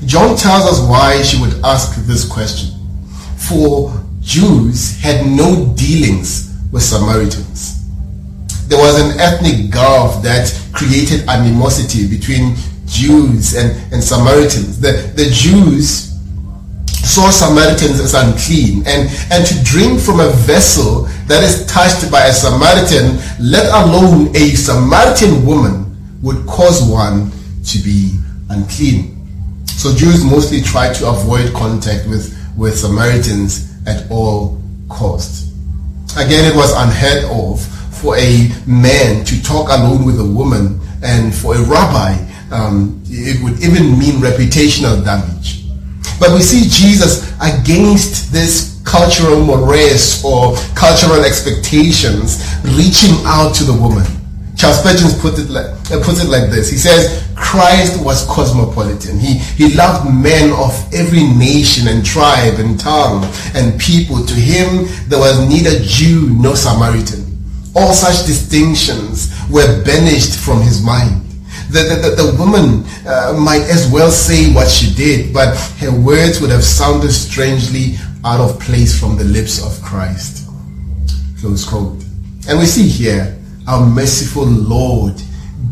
John 0.05 0.35
tells 0.35 0.65
us 0.65 0.81
why 0.81 1.21
she 1.21 1.39
would 1.39 1.63
ask 1.63 1.95
this 2.05 2.27
question. 2.27 2.71
For 3.37 3.93
Jews 4.19 4.99
had 4.99 5.25
no 5.25 5.73
dealings 5.77 6.53
with 6.71 6.83
Samaritans. 6.83 7.85
There 8.67 8.77
was 8.77 8.99
an 8.99 9.19
ethnic 9.19 9.71
gulf 9.71 10.21
that 10.23 10.51
created 10.73 11.27
animosity 11.29 12.07
between 12.07 12.55
Jews 12.85 13.55
and, 13.55 13.71
and 13.93 14.03
Samaritans. 14.03 14.79
The, 14.79 15.13
the 15.15 15.29
Jews 15.31 16.14
saw 17.05 17.29
Samaritans 17.29 17.99
as 17.99 18.13
unclean 18.13 18.83
and, 18.87 19.09
and 19.31 19.45
to 19.45 19.63
drink 19.63 19.99
from 20.01 20.19
a 20.19 20.29
vessel 20.43 21.03
that 21.27 21.43
is 21.43 21.65
touched 21.67 22.11
by 22.11 22.25
a 22.25 22.33
Samaritan, 22.33 23.19
let 23.39 23.65
alone 23.85 24.35
a 24.35 24.55
Samaritan 24.55 25.45
woman, 25.45 25.85
would 26.21 26.45
cause 26.47 26.81
one 26.83 27.31
to 27.65 27.77
be 27.79 28.17
unclean. 28.49 29.15
So 29.67 29.93
Jews 29.93 30.23
mostly 30.23 30.61
tried 30.61 30.93
to 30.95 31.09
avoid 31.09 31.53
contact 31.53 32.07
with, 32.07 32.35
with 32.57 32.77
Samaritans 32.77 33.71
at 33.87 34.09
all 34.09 34.59
costs. 34.89 35.51
Again, 36.17 36.51
it 36.51 36.55
was 36.55 36.73
unheard 36.75 37.25
of 37.25 37.61
for 37.95 38.17
a 38.17 38.49
man 38.65 39.23
to 39.25 39.43
talk 39.43 39.69
alone 39.69 40.05
with 40.05 40.19
a 40.19 40.25
woman 40.25 40.79
and 41.03 41.33
for 41.33 41.55
a 41.55 41.61
rabbi, 41.61 42.15
um, 42.51 43.01
it 43.05 43.43
would 43.43 43.61
even 43.63 43.97
mean 43.97 44.15
reputational 44.21 45.03
damage. 45.03 45.64
But 46.19 46.31
we 46.33 46.41
see 46.41 46.69
Jesus 46.69 47.31
against 47.41 48.31
this 48.31 48.81
cultural 48.85 49.43
mores 49.43 50.23
or 50.23 50.55
cultural 50.75 51.25
expectations 51.25 52.39
reaching 52.63 53.15
out 53.25 53.53
to 53.55 53.63
the 53.63 53.73
woman. 53.73 54.05
Charles 54.55 54.79
Spurgeon 54.79 55.19
put 55.19 55.37
it 55.37 55.49
like, 55.49 55.65
uh, 55.91 56.01
puts 56.01 56.23
it 56.23 56.29
like 56.29 56.49
this. 56.49 56.71
He 56.71 56.77
says, 56.77 57.27
Christ 57.35 58.01
was 58.03 58.25
cosmopolitan. 58.27 59.19
He, 59.19 59.33
he 59.33 59.75
loved 59.75 60.09
men 60.13 60.53
of 60.53 60.71
every 60.93 61.23
nation 61.23 61.89
and 61.89 62.05
tribe 62.05 62.59
and 62.59 62.79
tongue 62.79 63.25
and 63.53 63.77
people. 63.79 64.23
To 64.25 64.33
him, 64.33 64.87
there 65.09 65.19
was 65.19 65.37
neither 65.49 65.77
Jew 65.83 66.29
nor 66.29 66.55
Samaritan. 66.55 67.25
All 67.75 67.93
such 67.93 68.25
distinctions 68.25 69.35
were 69.51 69.83
banished 69.83 70.39
from 70.39 70.61
his 70.61 70.81
mind 70.81 71.24
the, 71.83 71.95
the, 71.95 72.23
the, 72.23 72.35
woman 72.37 72.85
uh, 73.05 73.37
might 73.37 73.63
as 73.63 73.91
well 73.91 74.09
say 74.09 74.53
what 74.53 74.69
she 74.69 74.93
did, 74.93 75.33
but 75.33 75.55
her 75.79 75.91
words 75.91 76.39
would 76.39 76.49
have 76.49 76.63
sounded 76.63 77.11
strangely 77.11 77.95
out 78.23 78.39
of 78.39 78.59
place 78.59 78.97
from 78.99 79.17
the 79.17 79.23
lips 79.23 79.63
of 79.63 79.83
Christ. 79.83 80.47
Close 81.39 81.67
quote. 81.67 82.03
And 82.47 82.59
we 82.59 82.65
see 82.65 82.87
here 82.87 83.37
our 83.67 83.85
merciful 83.85 84.45
Lord 84.45 85.21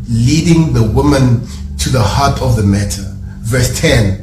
leading 0.10 0.74
the 0.74 0.84
woman 0.84 1.48
to 1.80 1.90
the 1.90 2.02
heart 2.02 2.42
of 2.42 2.56
the 2.56 2.64
matter. 2.64 3.04
Verse 3.42 3.80
10. 3.80 4.20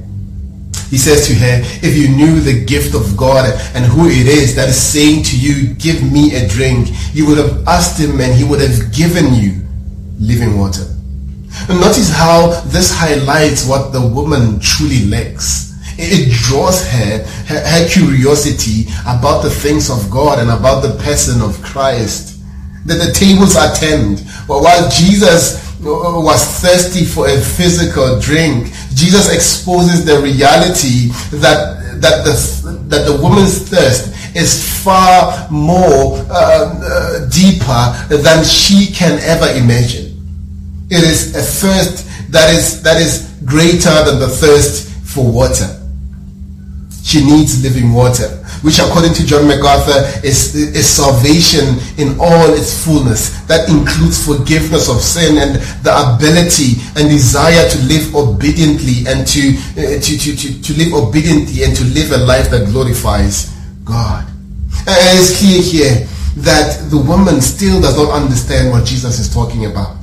He 0.90 0.98
says 0.98 1.26
to 1.28 1.34
her, 1.34 1.60
if 1.86 1.96
you 1.96 2.08
knew 2.08 2.40
the 2.40 2.64
gift 2.64 2.94
of 2.94 3.16
God 3.16 3.48
and 3.74 3.84
who 3.84 4.08
it 4.08 4.26
is 4.26 4.56
that 4.56 4.68
is 4.68 4.76
saying 4.80 5.22
to 5.24 5.38
you, 5.38 5.74
give 5.74 6.02
me 6.12 6.34
a 6.34 6.48
drink, 6.48 6.88
you 7.14 7.26
would 7.26 7.38
have 7.38 7.66
asked 7.68 7.98
him 7.98 8.20
and 8.20 8.34
he 8.34 8.42
would 8.42 8.60
have 8.60 8.92
given 8.92 9.32
you 9.32 9.62
living 10.18 10.58
water. 10.58 10.86
Notice 11.68 12.10
how 12.10 12.60
this 12.66 12.94
highlights 12.94 13.66
what 13.66 13.92
the 13.92 14.00
woman 14.00 14.60
truly 14.60 15.04
lacks. 15.06 15.70
It 15.98 16.32
draws 16.32 16.86
her, 16.88 17.24
her, 17.46 17.60
her 17.60 17.88
curiosity 17.88 18.90
about 19.02 19.42
the 19.42 19.50
things 19.50 19.90
of 19.90 20.10
God 20.10 20.38
and 20.38 20.50
about 20.50 20.80
the 20.80 20.96
person 21.02 21.42
of 21.42 21.60
Christ. 21.62 22.40
That 22.86 23.04
the 23.04 23.12
tables 23.12 23.56
are 23.56 23.74
turned. 23.74 24.24
But 24.48 24.62
while 24.62 24.88
Jesus 24.90 25.60
was 25.82 26.60
thirsty 26.60 27.04
for 27.04 27.28
a 27.28 27.38
physical 27.38 28.18
drink, 28.20 28.72
Jesus 28.94 29.32
exposes 29.32 30.04
the 30.04 30.20
reality 30.20 31.08
that, 31.36 32.00
that, 32.00 32.24
the, 32.24 32.86
that 32.88 33.06
the 33.06 33.20
woman's 33.22 33.68
thirst 33.68 34.16
is 34.34 34.82
far 34.82 35.48
more 35.50 36.16
uh, 36.30 36.80
uh, 36.80 37.28
deeper 37.28 38.16
than 38.22 38.44
she 38.44 38.92
can 38.92 39.18
ever 39.20 39.46
imagine. 39.58 39.99
It 40.90 41.04
is 41.04 41.34
a 41.34 41.42
thirst 41.42 42.32
that 42.32 42.52
is, 42.54 42.82
that 42.82 43.00
is 43.00 43.32
greater 43.44 44.04
than 44.04 44.18
the 44.18 44.28
thirst 44.28 44.90
for 45.04 45.30
water. 45.30 45.76
She 47.02 47.24
needs 47.24 47.62
living 47.62 47.92
water. 47.92 48.40
which 48.62 48.78
according 48.78 49.14
to 49.14 49.24
John 49.24 49.48
MacArthur 49.48 50.04
is, 50.26 50.54
is 50.54 50.86
salvation 50.86 51.80
in 51.96 52.18
all 52.20 52.52
its 52.52 52.84
fullness. 52.84 53.40
That 53.46 53.68
includes 53.68 54.24
forgiveness 54.24 54.88
of 54.88 55.00
sin 55.00 55.38
and 55.38 55.56
the 55.82 55.92
ability 55.92 56.76
and 56.96 57.08
desire 57.08 57.68
to 57.68 57.78
live 57.84 58.14
obediently 58.14 59.08
and 59.08 59.26
to, 59.26 59.40
uh, 59.80 60.00
to, 60.00 60.12
to, 60.18 60.36
to, 60.36 60.62
to 60.62 60.72
live 60.76 60.92
obediently 60.92 61.64
and 61.64 61.74
to 61.76 61.84
live 61.84 62.12
a 62.12 62.18
life 62.18 62.50
that 62.50 62.66
glorifies 62.66 63.48
God. 63.84 64.26
And 64.86 65.18
it's 65.18 65.38
clear 65.38 65.62
here 65.62 66.06
that 66.44 66.90
the 66.90 66.98
woman 66.98 67.40
still 67.40 67.80
does 67.80 67.96
not 67.96 68.12
understand 68.12 68.70
what 68.70 68.84
Jesus 68.84 69.18
is 69.18 69.32
talking 69.32 69.66
about. 69.66 69.96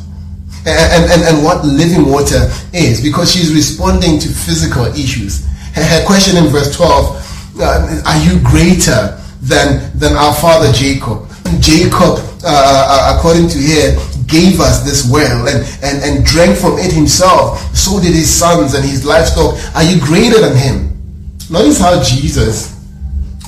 And, 0.68 1.10
and, 1.12 1.22
and 1.24 1.44
what 1.44 1.64
living 1.66 2.12
water 2.12 2.52
is 2.74 3.02
because 3.02 3.32
she's 3.32 3.54
responding 3.54 4.20
to 4.20 4.28
physical 4.28 4.86
issues. 4.88 5.48
Her 5.74 6.06
question 6.06 6.36
in 6.36 6.52
verse 6.52 6.76
12, 6.76 7.60
uh, 7.62 8.02
are 8.06 8.20
you 8.20 8.40
greater 8.44 9.18
than, 9.42 9.98
than 9.98 10.18
our 10.18 10.34
father 10.36 10.72
Jacob? 10.74 11.24
Jacob, 11.60 12.20
uh, 12.44 12.48
uh, 12.48 13.18
according 13.18 13.48
to 13.50 13.58
here, 13.58 13.96
gave 14.28 14.60
us 14.60 14.84
this 14.84 15.10
well 15.10 15.48
and, 15.48 15.64
and, 15.82 16.04
and 16.04 16.26
drank 16.26 16.58
from 16.58 16.78
it 16.78 16.92
himself. 16.92 17.60
So 17.76 18.00
did 18.02 18.14
his 18.14 18.30
sons 18.30 18.74
and 18.74 18.84
his 18.84 19.06
livestock. 19.06 19.56
Are 19.74 19.84
you 19.84 20.00
greater 20.02 20.42
than 20.42 20.58
him? 20.58 21.02
Notice 21.50 21.80
how 21.80 22.04
Jesus 22.04 22.76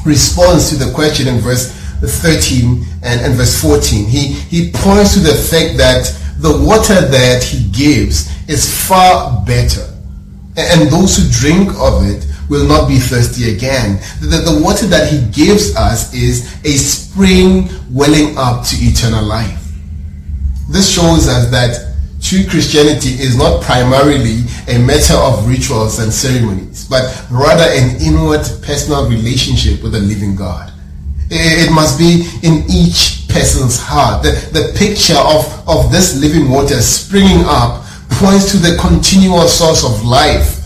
responds 0.05 0.69
to 0.69 0.75
the 0.75 0.91
question 0.93 1.27
in 1.27 1.39
verse 1.39 1.75
13 1.99 2.85
and, 3.03 3.21
and 3.21 3.33
verse 3.33 3.61
14. 3.61 4.07
He, 4.07 4.27
he 4.27 4.71
points 4.71 5.15
to 5.15 5.19
the 5.19 5.33
fact 5.33 5.77
that 5.77 6.15
the 6.39 6.58
water 6.65 7.01
that 7.01 7.43
he 7.43 7.69
gives 7.72 8.29
is 8.50 8.88
far 8.88 9.43
better. 9.46 9.86
And 10.55 10.89
those 10.89 11.17
who 11.17 11.29
drink 11.29 11.69
of 11.77 12.08
it 12.08 12.25
will 12.50 12.65
not 12.65 12.88
be 12.88 12.98
thirsty 12.98 13.53
again. 13.55 14.00
The, 14.22 14.38
the 14.38 14.62
water 14.63 14.88
that 14.88 15.12
he 15.12 15.22
gives 15.31 15.75
us 15.75 16.13
is 16.13 16.55
a 16.63 16.77
spring 16.77 17.69
welling 17.91 18.38
up 18.38 18.65
to 18.67 18.75
eternal 18.79 19.24
life. 19.24 19.60
This 20.69 20.89
shows 20.89 21.27
us 21.27 21.51
that 21.51 21.96
true 22.22 22.46
Christianity 22.50 23.22
is 23.22 23.36
not 23.36 23.62
primarily 23.62 24.43
a 24.67 24.79
matter 24.79 25.15
of 25.15 25.48
rituals 25.48 26.00
and 26.00 26.12
ceremonies, 26.12 26.88
but 26.88 27.03
rather 27.29 27.63
an 27.63 28.01
inward 28.01 28.41
personal 28.62 29.10
relationship 29.10 29.84
with 29.84 29.91
the 29.91 30.00
living 30.00 30.36
God. 30.36 30.68
Eh, 31.31 31.65
it 31.65 31.71
must 31.71 32.00
be 32.00 32.25
in 32.41 32.65
each 32.69 33.27
person's 33.29 33.79
heart. 33.79 34.24
The, 34.24 34.31
the 34.51 34.74
picture 34.77 35.17
of, 35.17 35.45
of 35.69 35.91
this 35.91 36.19
living 36.19 36.50
water 36.50 36.81
springing 36.81 37.43
up 37.45 37.86
points 38.09 38.51
to 38.51 38.57
the 38.57 38.75
continual 38.81 39.48
source 39.48 39.86
of 39.86 40.03
life 40.03 40.57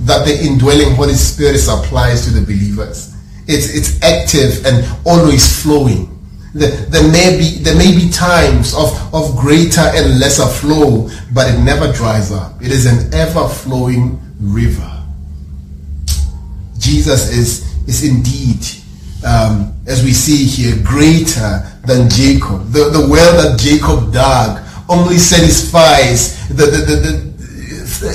that 0.00 0.24
the 0.24 0.42
indwelling 0.42 0.94
Holy 0.94 1.14
Spirit 1.14 1.58
supplies 1.58 2.24
to 2.24 2.30
the 2.30 2.40
believers. 2.40 3.14
It's, 3.46 3.74
it's 3.74 4.02
active 4.02 4.64
and 4.64 4.86
always 5.04 5.62
flowing. 5.62 6.12
The, 6.54 6.68
there, 6.88 7.12
may 7.12 7.36
be, 7.36 7.58
there 7.62 7.76
may 7.76 7.94
be 7.94 8.08
times 8.08 8.74
of, 8.74 8.96
of 9.14 9.36
greater 9.36 9.82
and 9.82 10.18
lesser 10.18 10.46
flow, 10.46 11.10
but 11.34 11.52
it 11.52 11.60
never 11.60 11.92
dries 11.92 12.32
up. 12.32 12.62
It 12.62 12.72
is 12.72 12.86
an 12.86 13.12
ever-flowing 13.12 14.18
river. 14.40 14.92
Jesus 16.78 17.30
is, 17.30 17.86
is 17.86 18.04
indeed 18.08 18.64
um, 19.24 19.72
as 19.86 20.02
we 20.02 20.12
see 20.12 20.44
here, 20.44 20.76
greater 20.84 21.62
than 21.86 22.10
Jacob. 22.10 22.68
The, 22.72 22.90
the 22.90 23.06
well 23.08 23.32
that 23.42 23.58
Jacob 23.58 24.12
dug 24.12 24.62
only 24.88 25.18
satisfies 25.18 26.48
the, 26.48 26.66
the, 26.66 26.78
the, 26.84 26.96
the 26.96 27.26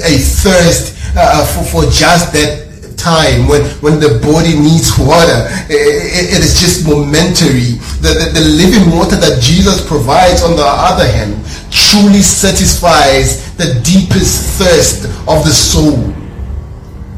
a 0.06 0.18
thirst 0.18 0.98
uh, 1.16 1.46
for, 1.46 1.64
for 1.64 1.92
just 1.92 2.34
that 2.34 2.70
time 2.98 3.48
when, 3.48 3.66
when 3.82 4.00
the 4.00 4.22
body 4.22 4.54
needs 4.54 4.94
water. 5.00 5.50
it, 5.74 6.38
it 6.38 6.42
is 6.46 6.60
just 6.60 6.86
momentary. 6.86 7.82
The, 8.06 8.14
the, 8.14 8.40
the 8.40 8.46
living 8.46 8.94
water 8.96 9.16
that 9.18 9.42
Jesus 9.42 9.86
provides, 9.88 10.44
on 10.44 10.56
the 10.56 10.66
other 10.66 11.08
hand, 11.08 11.34
truly 11.74 12.22
satisfies 12.22 13.56
the 13.58 13.82
deepest 13.82 14.60
thirst 14.62 15.06
of 15.26 15.44
the 15.44 15.52
soul. 15.52 16.14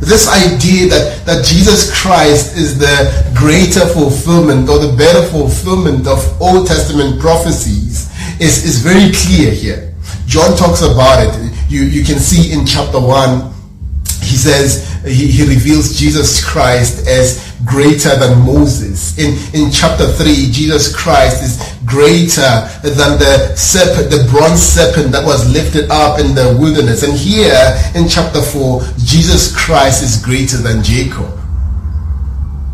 This 0.05 0.27
idea 0.27 0.89
that, 0.89 1.25
that 1.25 1.45
Jesus 1.45 1.89
Christ 2.01 2.57
is 2.57 2.77
the 2.77 3.11
greater 3.35 3.85
fulfillment 3.87 4.69
or 4.69 4.79
the 4.79 4.95
better 4.95 5.25
fulfillment 5.27 6.07
of 6.07 6.19
Old 6.41 6.67
Testament 6.67 7.19
prophecies 7.19 8.11
is, 8.39 8.65
is 8.65 8.79
very 8.79 9.11
clear 9.11 9.51
here. 9.51 9.93
John 10.25 10.55
talks 10.57 10.81
about 10.81 11.25
it. 11.25 11.53
You, 11.69 11.83
you 11.83 12.03
can 12.03 12.19
see 12.19 12.53
in 12.53 12.65
chapter 12.65 12.99
1, 12.99 13.53
he 14.21 14.35
says, 14.35 14.92
he, 15.05 15.27
he 15.27 15.47
reveals 15.47 15.97
Jesus 15.97 16.43
Christ 16.43 17.07
as 17.07 17.53
greater 17.65 18.15
than 18.15 18.39
Moses. 18.45 19.17
In, 19.17 19.35
in 19.53 19.71
chapter 19.71 20.07
3, 20.07 20.49
Jesus 20.51 20.95
Christ 20.95 21.43
is 21.43 21.75
greater 21.85 22.67
than 22.83 23.19
the 23.19 23.55
serpent, 23.55 24.09
the 24.09 24.27
bronze 24.31 24.61
serpent 24.61 25.11
that 25.11 25.25
was 25.25 25.51
lifted 25.51 25.89
up 25.91 26.19
in 26.19 26.35
the 26.35 26.57
wilderness. 26.59 27.03
And 27.03 27.13
here 27.13 27.75
in 27.95 28.07
chapter 28.07 28.41
4, 28.41 28.81
Jesus 28.99 29.55
Christ 29.55 30.03
is 30.03 30.23
greater 30.23 30.57
than 30.57 30.83
Jacob. 30.83 31.39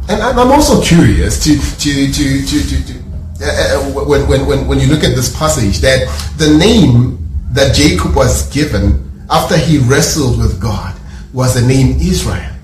And 0.09 0.21
I'm 0.21 0.51
also 0.51 0.81
curious 0.81 1.43
to, 1.43 1.55
to, 1.55 2.11
to, 2.11 2.45
to, 2.45 2.85
to, 2.85 2.99
uh, 3.41 3.45
uh, 3.45 4.05
when, 4.05 4.27
when, 4.27 4.67
when 4.67 4.79
you 4.79 4.87
look 4.87 5.03
at 5.03 5.15
this 5.15 5.35
passage, 5.35 5.79
that 5.79 6.07
the 6.37 6.57
name 6.57 7.17
that 7.51 7.75
Jacob 7.75 8.15
was 8.15 8.51
given 8.53 9.25
after 9.29 9.55
he 9.57 9.77
wrestled 9.77 10.39
with 10.39 10.59
God 10.59 10.98
was 11.33 11.53
the 11.53 11.65
name 11.67 11.97
Israel. 11.99 12.55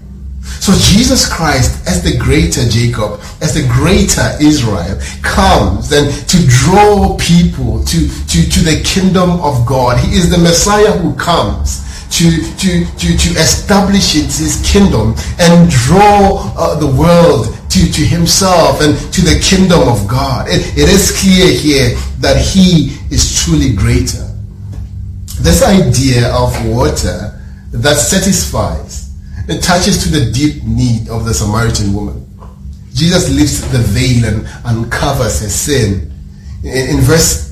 So 0.41 0.73
Jesus 0.73 1.31
Christ 1.31 1.87
as 1.87 2.03
the 2.03 2.17
greater 2.17 2.67
Jacob, 2.67 3.19
as 3.41 3.53
the 3.53 3.67
greater 3.67 4.35
Israel 4.41 4.99
comes 5.21 5.91
and 5.91 6.09
to 6.27 6.37
draw 6.47 7.17
people 7.17 7.83
to, 7.83 7.97
to, 8.07 8.49
to 8.49 8.59
the 8.61 8.81
kingdom 8.83 9.41
of 9.41 9.65
God. 9.65 9.99
He 9.99 10.15
is 10.17 10.29
the 10.29 10.37
Messiah 10.37 10.91
who 10.91 11.15
comes 11.15 11.83
to, 12.17 12.29
to, 12.57 12.85
to, 12.85 13.17
to 13.17 13.29
establish 13.39 14.13
his 14.13 14.61
kingdom 14.65 15.15
and 15.39 15.69
draw 15.69 16.53
uh, 16.57 16.79
the 16.79 16.87
world 16.87 17.55
to, 17.69 17.91
to 17.91 18.01
himself 18.01 18.81
and 18.81 18.97
to 19.13 19.21
the 19.21 19.39
kingdom 19.43 19.87
of 19.87 20.07
God. 20.07 20.47
It, 20.47 20.77
it 20.77 20.89
is 20.89 21.11
clear 21.19 21.51
here 21.51 21.97
that 22.19 22.37
he 22.37 22.97
is 23.11 23.43
truly 23.43 23.73
greater. 23.75 24.25
This 25.41 25.61
idea 25.61 26.31
of 26.33 26.53
water 26.67 27.35
that 27.81 27.97
satisfies 27.97 29.05
it 29.47 29.61
touches 29.61 30.03
to 30.03 30.09
the 30.09 30.31
deep 30.31 30.63
need 30.63 31.07
of 31.07 31.25
the 31.25 31.33
Samaritan 31.33 31.93
woman. 31.93 32.25
Jesus 32.93 33.29
lifts 33.29 33.61
the 33.71 33.77
veil 33.77 34.25
and 34.25 34.47
uncovers 34.65 35.41
her 35.41 35.49
sin. 35.49 36.11
In, 36.63 36.97
in 36.97 37.01
verse 37.01 37.45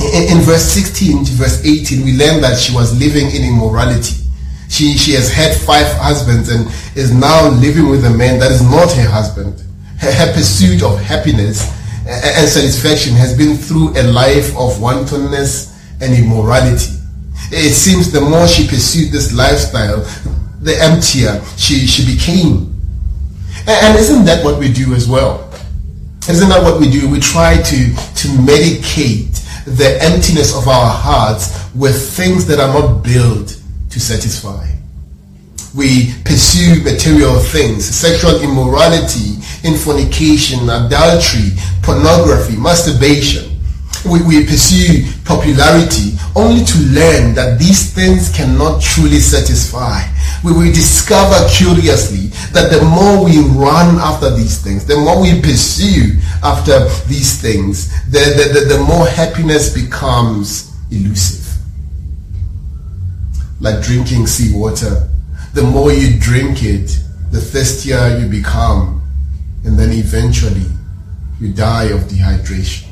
in, 0.00 0.36
in, 0.36 0.42
verse 0.42 0.62
16 0.62 1.24
to 1.24 1.32
verse 1.32 1.64
18, 1.64 2.04
we 2.04 2.16
learn 2.16 2.40
that 2.42 2.58
she 2.58 2.74
was 2.74 2.98
living 2.98 3.30
in 3.30 3.42
immorality. 3.42 4.24
She, 4.68 4.96
she 4.96 5.12
has 5.12 5.32
had 5.32 5.56
five 5.56 5.86
husbands 5.96 6.50
and 6.50 6.66
is 6.96 7.12
now 7.12 7.48
living 7.48 7.88
with 7.88 8.04
a 8.04 8.10
man 8.10 8.38
that 8.40 8.52
is 8.52 8.62
not 8.62 8.92
her 8.92 9.08
husband. 9.08 9.62
Her, 9.98 10.12
her 10.12 10.32
pursuit 10.34 10.82
of 10.82 11.00
happiness 11.00 11.72
and 12.06 12.48
satisfaction 12.48 13.14
has 13.14 13.36
been 13.36 13.56
through 13.56 13.98
a 13.98 14.04
life 14.04 14.54
of 14.56 14.80
wantonness 14.80 15.74
and 16.00 16.14
immorality. 16.14 16.95
It 17.50 17.74
seems 17.74 18.10
the 18.12 18.20
more 18.20 18.46
she 18.48 18.66
pursued 18.66 19.12
this 19.12 19.32
lifestyle, 19.32 20.00
the 20.60 20.76
emptier 20.80 21.42
she, 21.56 21.86
she 21.86 22.04
became. 22.04 22.72
And, 23.68 23.98
isn't 23.98 24.24
that 24.24 24.44
what 24.44 24.58
we 24.58 24.72
do 24.72 24.94
as 24.94 25.08
well? 25.08 25.52
Isn't 26.28 26.48
that 26.48 26.62
what 26.62 26.80
we 26.80 26.90
do? 26.90 27.08
We 27.08 27.20
try 27.20 27.56
to, 27.56 27.62
to 27.62 28.28
medicate 28.42 29.42
the 29.64 29.98
emptiness 30.02 30.56
of 30.56 30.68
our 30.68 30.90
hearts 30.90 31.72
with 31.74 32.16
things 32.16 32.46
that 32.46 32.60
are 32.60 32.72
not 32.72 33.02
built 33.02 33.60
to 33.90 34.00
satisfy. 34.00 34.68
We 35.74 36.14
pursue 36.24 36.82
material 36.82 37.38
things, 37.38 37.84
sexual 37.84 38.40
immorality, 38.40 39.36
fornication, 39.86 40.68
adultery, 40.68 41.50
pornography, 41.82 42.56
masturbation. 42.56 43.58
We, 44.04 44.22
we 44.22 44.44
pursue 44.44 45.06
popularity 45.24 46.15
only 46.36 46.64
to 46.64 46.78
learn 46.92 47.34
that 47.34 47.58
these 47.58 47.92
things 47.92 48.30
cannot 48.30 48.80
truly 48.82 49.18
satisfy 49.18 50.02
we 50.44 50.52
will 50.52 50.72
discover 50.72 51.34
curiously 51.50 52.28
that 52.52 52.70
the 52.70 52.82
more 52.84 53.24
we 53.24 53.40
run 53.58 53.96
after 53.96 54.30
these 54.34 54.62
things, 54.62 54.84
the 54.84 54.96
more 54.96 55.20
we 55.20 55.40
pursue 55.40 56.18
after 56.42 56.78
these 57.08 57.40
things, 57.40 57.90
the, 58.10 58.18
the, 58.18 58.60
the, 58.60 58.74
the 58.76 58.84
more 58.84 59.06
happiness 59.08 59.74
becomes 59.74 60.72
elusive. 60.90 61.56
Like 63.60 63.82
drinking 63.82 64.26
seawater. 64.26 65.08
The 65.54 65.62
more 65.62 65.90
you 65.90 66.18
drink 66.20 66.62
it, 66.62 66.98
the 67.32 67.40
thirstier 67.40 68.18
you 68.20 68.28
become. 68.28 69.02
And 69.64 69.76
then 69.76 69.90
eventually 69.90 70.66
you 71.40 71.52
die 71.52 71.84
of 71.84 72.02
dehydration 72.02 72.85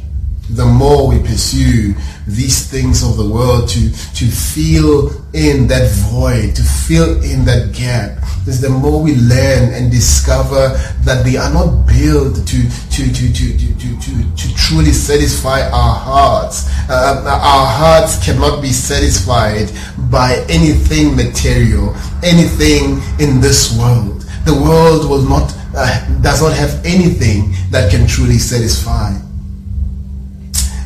the 0.50 0.64
more 0.64 1.08
we 1.08 1.18
pursue 1.20 1.94
these 2.26 2.70
things 2.70 3.02
of 3.02 3.16
the 3.16 3.28
world 3.28 3.68
to, 3.68 3.90
to 4.14 4.26
fill 4.26 5.08
in 5.32 5.66
that 5.68 5.90
void, 6.10 6.54
to 6.54 6.62
fill 6.62 7.22
in 7.22 7.44
that 7.44 7.72
gap, 7.74 8.18
is 8.46 8.60
the 8.60 8.68
more 8.68 9.02
we 9.02 9.14
learn 9.16 9.72
and 9.72 9.90
discover 9.90 10.68
that 11.02 11.24
they 11.24 11.36
are 11.36 11.52
not 11.52 11.86
built 11.86 12.36
to, 12.46 12.62
to, 12.90 13.12
to, 13.12 13.32
to, 13.32 13.58
to, 13.58 13.74
to, 13.78 14.00
to, 14.00 14.36
to 14.36 14.54
truly 14.54 14.92
satisfy 14.92 15.62
our 15.70 15.96
hearts. 15.96 16.68
Uh, 16.90 17.24
our 17.26 17.66
hearts 17.66 18.22
cannot 18.24 18.60
be 18.60 18.68
satisfied 18.68 19.70
by 20.10 20.44
anything 20.48 21.16
material, 21.16 21.94
anything 22.22 23.00
in 23.18 23.40
this 23.40 23.76
world. 23.78 24.22
The 24.44 24.54
world 24.54 25.08
will 25.08 25.22
not, 25.22 25.54
uh, 25.74 26.20
does 26.20 26.42
not 26.42 26.52
have 26.52 26.84
anything 26.84 27.54
that 27.70 27.90
can 27.90 28.06
truly 28.06 28.36
satisfy. 28.38 29.14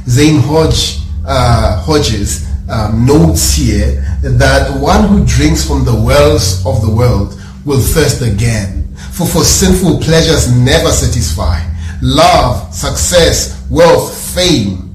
Zane 0.09 0.41
Hodge, 0.41 1.01
uh, 1.27 1.83
Hodges 1.83 2.49
um, 2.71 3.05
notes 3.05 3.55
here 3.55 4.03
that 4.23 4.81
one 4.81 5.07
who 5.07 5.27
drinks 5.27 5.67
from 5.67 5.85
the 5.85 5.95
wells 5.95 6.65
of 6.65 6.81
the 6.81 6.91
world 6.91 7.39
will 7.67 7.81
thirst 7.81 8.23
again. 8.23 8.89
For, 9.13 9.27
for 9.27 9.45
sinful 9.45 10.01
pleasures 10.01 10.51
never 10.51 10.91
satisfy. 10.91 11.61
Love, 12.01 12.73
success, 12.73 13.67
wealth, 13.71 14.17
fame. 14.35 14.95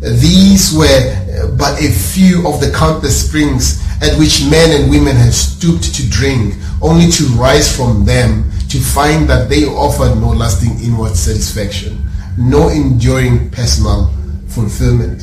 These 0.00 0.76
were 0.76 1.56
but 1.56 1.80
a 1.82 1.90
few 1.90 2.46
of 2.46 2.60
the 2.60 2.70
countless 2.70 3.28
springs 3.28 3.82
at 4.02 4.16
which 4.18 4.44
men 4.48 4.80
and 4.80 4.90
women 4.90 5.16
have 5.16 5.34
stooped 5.34 5.94
to 5.94 6.08
drink, 6.08 6.54
only 6.80 7.10
to 7.10 7.24
rise 7.34 7.74
from 7.74 8.04
them 8.04 8.50
to 8.68 8.78
find 8.78 9.28
that 9.28 9.48
they 9.48 9.64
offered 9.64 10.16
no 10.20 10.28
lasting 10.28 10.78
inward 10.80 11.16
satisfaction, 11.16 12.00
no 12.36 12.68
enduring 12.68 13.50
personal 13.50 14.12
fulfillment. 14.54 15.22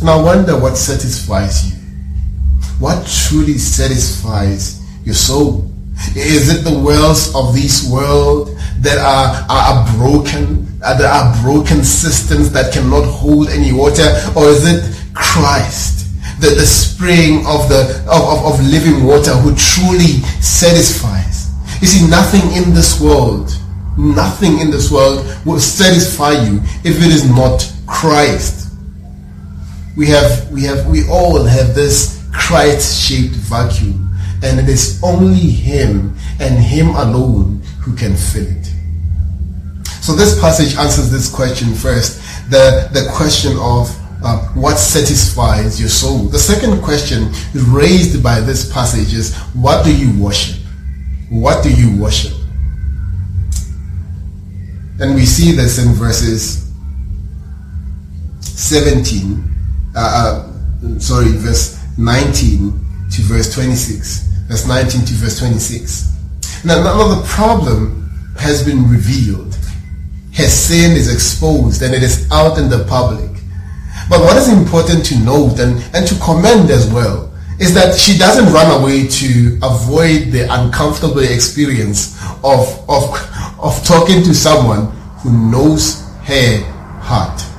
And 0.00 0.08
I 0.08 0.16
wonder 0.16 0.58
what 0.58 0.76
satisfies 0.76 1.70
you. 1.70 1.78
What 2.78 3.06
truly 3.06 3.58
satisfies 3.58 4.80
your 5.04 5.14
soul? 5.14 5.70
Is 6.16 6.48
it 6.48 6.64
the 6.64 6.78
wells 6.78 7.34
of 7.34 7.54
this 7.54 7.90
world 7.90 8.56
that 8.80 8.98
are, 8.98 9.44
are 9.50 9.96
broken, 9.98 10.66
uh, 10.82 10.96
that 10.96 11.04
are 11.04 11.42
broken 11.42 11.84
systems 11.84 12.50
that 12.52 12.72
cannot 12.72 13.04
hold 13.04 13.50
any 13.50 13.72
water? 13.72 14.08
Or 14.34 14.48
is 14.48 14.66
it 14.66 14.96
Christ, 15.14 16.06
the, 16.40 16.48
the 16.48 16.64
spring 16.64 17.44
of, 17.46 17.68
the, 17.68 18.02
of, 18.10 18.22
of, 18.22 18.54
of 18.54 18.66
living 18.66 19.04
water 19.04 19.32
who 19.32 19.54
truly 19.54 20.24
satisfies? 20.40 21.50
You 21.82 21.86
see, 21.86 22.08
nothing 22.08 22.50
in 22.52 22.72
this 22.74 22.98
world, 23.00 23.50
nothing 23.98 24.60
in 24.60 24.70
this 24.70 24.90
world 24.90 25.26
will 25.44 25.60
satisfy 25.60 26.32
you 26.32 26.60
if 26.82 26.96
it 26.96 27.12
is 27.12 27.28
not 27.28 27.70
Christ 27.90 28.60
we 29.96 30.06
have 30.06 30.50
we 30.50 30.62
have 30.64 30.86
we 30.86 31.06
all 31.08 31.44
have 31.44 31.74
this 31.74 32.24
Christ-shaped 32.32 33.34
vacuum, 33.34 34.16
and 34.42 34.60
it 34.60 34.68
is 34.68 35.00
only 35.02 35.36
Him 35.38 36.16
and 36.38 36.58
Him 36.58 36.88
alone 36.90 37.60
who 37.80 37.94
can 37.94 38.16
fill 38.16 38.46
it. 38.46 38.72
So 40.00 40.14
this 40.14 40.40
passage 40.40 40.76
answers 40.76 41.10
this 41.10 41.32
question 41.32 41.74
first, 41.74 42.20
the 42.50 42.88
the 42.92 43.10
question 43.14 43.58
of 43.58 43.94
uh, 44.24 44.38
what 44.54 44.78
satisfies 44.78 45.80
your 45.80 45.88
soul. 45.88 46.28
The 46.28 46.38
second 46.38 46.82
question 46.82 47.30
raised 47.52 48.22
by 48.22 48.40
this 48.40 48.72
passage 48.72 49.12
is 49.12 49.36
what 49.52 49.84
do 49.84 49.94
you 49.94 50.18
worship? 50.22 50.62
What 51.28 51.62
do 51.62 51.70
you 51.70 52.00
worship? 52.00 52.32
And 55.00 55.14
we 55.14 55.26
see 55.26 55.52
this 55.52 55.84
in 55.84 55.92
verses 55.94 56.69
17 58.60 59.50
uh, 59.96 59.98
uh, 59.98 60.98
sorry, 60.98 61.32
verse 61.32 61.78
19 61.98 62.72
to 63.10 63.22
verse 63.22 63.52
26. 63.54 64.28
Verse 64.48 64.66
19 64.66 65.04
to 65.06 65.14
verse 65.14 65.38
26. 65.38 66.64
Now, 66.64 66.82
now 66.82 67.08
the 67.08 67.26
problem 67.26 68.08
has 68.38 68.64
been 68.64 68.88
revealed. 68.88 69.54
Her 70.34 70.46
sin 70.46 70.92
is 70.96 71.12
exposed 71.12 71.82
and 71.82 71.94
it 71.94 72.02
is 72.02 72.30
out 72.30 72.58
in 72.58 72.68
the 72.68 72.84
public. 72.84 73.30
But 74.08 74.20
what 74.20 74.36
is 74.36 74.48
important 74.48 75.04
to 75.06 75.18
note 75.18 75.58
and, 75.58 75.82
and 75.94 76.06
to 76.06 76.14
commend 76.16 76.70
as 76.70 76.90
well 76.92 77.32
is 77.58 77.74
that 77.74 77.94
she 77.96 78.16
doesn't 78.16 78.52
run 78.52 78.80
away 78.80 79.06
to 79.06 79.58
avoid 79.62 80.32
the 80.32 80.46
uncomfortable 80.50 81.20
experience 81.20 82.16
of, 82.42 82.84
of, 82.88 83.04
of 83.60 83.84
talking 83.84 84.22
to 84.22 84.34
someone 84.34 84.86
who 85.18 85.50
knows 85.50 86.02
her 86.24 86.62
heart. 87.02 87.49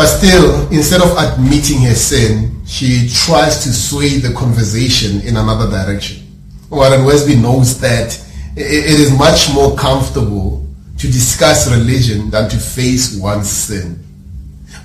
But 0.00 0.06
still, 0.06 0.66
instead 0.72 1.02
of 1.02 1.14
admitting 1.18 1.82
her 1.82 1.94
sin, 1.94 2.62
she 2.64 3.06
tries 3.12 3.62
to 3.64 3.68
sway 3.70 4.16
the 4.16 4.32
conversation 4.32 5.20
in 5.20 5.36
another 5.36 5.70
direction. 5.70 6.26
Warren 6.70 7.02
Wiersbe 7.02 7.38
knows 7.38 7.78
that 7.82 8.18
it 8.56 8.98
is 8.98 9.12
much 9.18 9.52
more 9.52 9.76
comfortable 9.76 10.66
to 10.96 11.06
discuss 11.06 11.70
religion 11.70 12.30
than 12.30 12.48
to 12.48 12.56
face 12.56 13.14
one's 13.20 13.50
sin. 13.50 14.02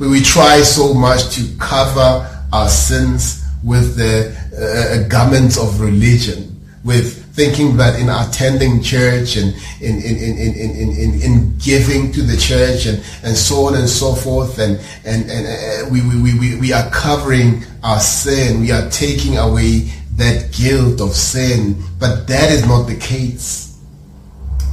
We 0.01 0.19
try 0.19 0.60
so 0.63 0.93
much 0.93 1.34
to 1.36 1.47
cover 1.60 2.30
our 2.51 2.67
sins 2.67 3.41
with 3.63 3.95
the 3.95 4.36
uh, 4.51 5.08
garments 5.08 5.58
of 5.58 5.80
religion, 5.80 6.62
with 6.84 7.24
thinking 7.36 7.76
that 7.76 8.00
in 8.00 8.08
attending 8.08 8.82
church 8.82 9.36
and 9.36 9.54
in, 9.82 9.98
in, 9.98 10.15
in, 10.15 10.38
in, 10.38 10.54
in, 10.56 10.89
in, 10.95 11.21
in 11.21 11.58
giving 11.58 12.10
to 12.13 12.21
the 12.21 12.38
church 12.38 12.86
and, 12.86 13.04
and 13.24 13.36
so 13.36 13.65
on 13.65 13.76
and 13.76 13.89
so 13.89 14.15
forth 14.15 14.58
and, 14.58 14.80
and, 15.04 15.30
and 15.30 15.45
uh, 15.45 15.89
we, 15.91 16.00
we, 16.02 16.39
we, 16.39 16.58
we 16.58 16.71
are 16.71 16.89
covering 16.91 17.62
our 17.84 18.00
sin. 18.00 18.62
We 18.62 18.71
are 18.71 18.89
taking 18.89 19.38
away 19.38 19.91
that 20.15 20.54
guilt 20.54 21.02
of 21.02 21.13
sin. 21.13 21.76
But 22.00 22.26
that 22.28 22.52
is 22.52 22.65
not 22.65 22.84
the 22.84 22.95
case. 22.95 23.64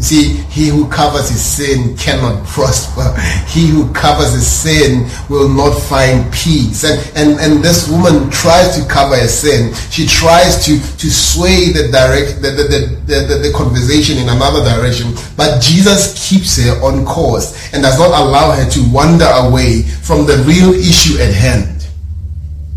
See, 0.03 0.35
he 0.51 0.67
who 0.67 0.89
covers 0.89 1.29
his 1.29 1.41
sin 1.41 1.97
cannot 1.97 2.45
prosper. 2.45 3.15
He 3.47 3.69
who 3.69 3.93
covers 3.93 4.33
his 4.33 4.51
sin 4.51 5.09
will 5.31 5.49
not 5.49 5.79
find 5.79 6.31
peace. 6.33 6.83
And, 6.83 6.99
and, 7.17 7.41
and 7.41 7.63
this 7.63 7.89
woman 7.89 8.29
tries 8.29 8.77
to 8.77 8.89
cover 8.89 9.17
her 9.17 9.29
sin. 9.29 9.73
She 9.91 10.05
tries 10.09 10.67
to, 10.67 10.75
to 10.99 11.09
sway 11.09 11.71
the 11.71 11.89
direct, 11.93 12.43
the, 12.43 12.51
the, 12.51 12.65
the, 13.07 13.15
the, 13.31 13.49
the 13.49 13.53
conversation 13.55 14.19
in 14.19 14.29
another 14.29 14.65
direction. 14.65 15.15
But 15.37 15.63
Jesus 15.63 16.29
keeps 16.29 16.59
her 16.59 16.83
on 16.83 17.07
course 17.07 17.73
and 17.73 17.85
does 17.85 17.99
not 18.01 18.09
allow 18.09 18.51
her 18.51 18.69
to 18.69 18.81
wander 18.91 19.31
away 19.47 19.83
from 19.83 20.27
the 20.27 20.43
real 20.49 20.75
issue 20.75 21.23
at 21.23 21.33
hand. 21.33 21.87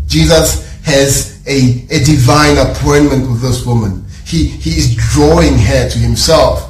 Jesus 0.06 0.62
has 0.84 1.42
a, 1.48 1.84
a 1.90 2.04
divine 2.04 2.56
appointment 2.56 3.28
with 3.28 3.42
this 3.42 3.66
woman. 3.66 4.04
He, 4.24 4.46
he 4.46 4.78
is 4.78 4.94
drawing 4.94 5.58
her 5.58 5.88
to 5.90 5.98
himself 5.98 6.65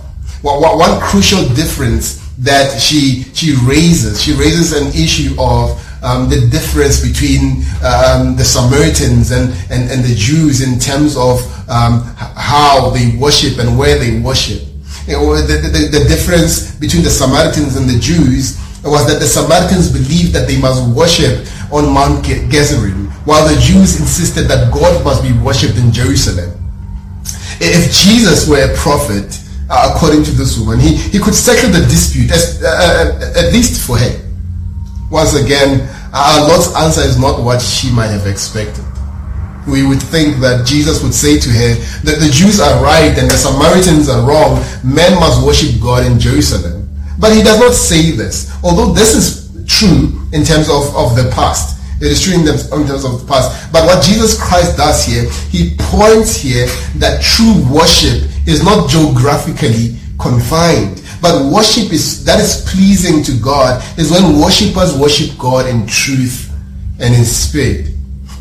one 0.55 1.01
crucial 1.01 1.47
difference 1.55 2.23
that 2.39 2.79
she 2.81 3.25
she 3.35 3.55
raises. 3.65 4.23
She 4.23 4.33
raises 4.33 4.73
an 4.73 4.89
issue 4.89 5.35
of 5.39 5.83
um, 6.03 6.29
the 6.29 6.47
difference 6.51 7.01
between 7.01 7.65
um, 7.83 8.37
the 8.37 8.45
Samaritans 8.45 9.31
and, 9.33 9.51
and, 9.71 9.91
and 9.91 10.05
the 10.05 10.15
Jews 10.15 10.63
in 10.63 10.79
terms 10.79 11.17
of 11.17 11.41
um, 11.69 12.03
how 12.17 12.91
they 12.91 13.17
worship 13.17 13.59
and 13.59 13.79
where 13.79 13.99
they 13.99 14.21
worship. 14.21 14.63
You 15.07 15.15
know, 15.15 15.35
the, 15.37 15.57
the, 15.59 15.99
the 15.99 16.05
difference 16.09 16.75
between 16.77 17.03
the 17.03 17.11
Samaritans 17.11 17.77
and 17.77 17.89
the 17.89 17.99
Jews 17.99 18.61
was 18.85 19.07
that 19.07 19.19
the 19.19 19.27
Samaritans 19.27 19.91
believed 19.91 20.33
that 20.35 20.47
they 20.47 20.61
must 20.61 20.83
worship 20.95 21.47
on 21.73 21.93
Mount 21.93 22.25
Gerizim, 22.25 23.11
while 23.25 23.47
the 23.47 23.59
Jews 23.61 23.99
insisted 23.99 24.43
that 24.43 24.73
God 24.73 25.05
must 25.05 25.23
be 25.23 25.33
worshipped 25.33 25.77
in 25.77 25.93
Jerusalem. 25.93 26.55
If 27.59 27.91
Jesus 27.93 28.49
were 28.49 28.63
a 28.63 28.77
prophet, 28.77 29.41
uh, 29.69 29.93
according 29.95 30.25
to 30.25 30.31
this 30.33 30.59
woman. 30.59 30.81
He, 30.81 30.97
he 30.97 31.19
could 31.19 31.35
settle 31.35 31.71
the 31.71 31.81
dispute, 31.87 32.31
as, 32.31 32.63
uh, 32.63 32.69
uh, 32.69 33.47
at 33.47 33.53
least 33.53 33.87
for 33.87 33.99
her. 33.99 34.23
Once 35.11 35.35
again, 35.35 35.89
our 36.13 36.49
Lord's 36.49 36.75
answer 36.75 37.03
is 37.03 37.19
not 37.19 37.43
what 37.43 37.61
she 37.61 37.91
might 37.93 38.09
have 38.09 38.27
expected. 38.27 38.85
We 39.67 39.87
would 39.87 40.03
think 40.03 40.39
that 40.41 40.65
Jesus 40.67 41.03
would 41.03 41.15
say 41.15 41.39
to 41.39 41.49
her 41.51 41.75
that 42.07 42.19
the 42.21 42.31
Jews 42.31 42.61
are 42.61 42.83
right 42.83 43.11
and 43.19 43.29
the 43.29 43.37
Samaritans 43.37 44.09
are 44.09 44.27
wrong. 44.27 44.63
Men 44.85 45.19
must 45.19 45.45
worship 45.45 45.81
God 45.83 46.07
in 46.07 46.21
Jerusalem. 46.21 46.89
But 47.19 47.35
he 47.35 47.43
does 47.43 47.59
not 47.59 47.75
say 47.75 48.13
this. 48.13 48.53
Although 48.63 48.93
this 48.93 49.15
is 49.15 49.67
true 49.67 50.23
in 50.33 50.45
terms 50.45 50.71
of, 50.71 50.95
of 50.95 51.17
the 51.17 51.31
past. 51.35 51.75
It 52.01 52.13
is 52.13 52.23
true 52.23 52.35
in 52.35 52.47
terms 52.47 53.05
of 53.05 53.21
the 53.21 53.27
past. 53.27 53.73
But 53.73 53.87
what 53.87 54.05
Jesus 54.05 54.41
Christ 54.41 54.77
does 54.77 55.05
here, 55.05 55.29
he 55.51 55.75
points 55.79 56.37
here 56.37 56.67
that 57.01 57.23
true 57.23 57.65
worship 57.73 58.31
is 58.47 58.63
not 58.65 58.89
geographically 58.89 59.97
confined. 60.19 61.03
But 61.21 61.53
worship 61.53 61.93
is 61.93 62.25
that 62.25 62.41
is 62.41 62.65
pleasing 62.71 63.23
to 63.25 63.33
God 63.41 63.83
is 63.99 64.11
when 64.11 64.41
worshippers 64.41 64.97
worship 64.97 65.37
God 65.39 65.67
in 65.67 65.87
truth 65.87 66.53
and 67.01 67.15
in 67.15 67.25
spirit. 67.25 67.93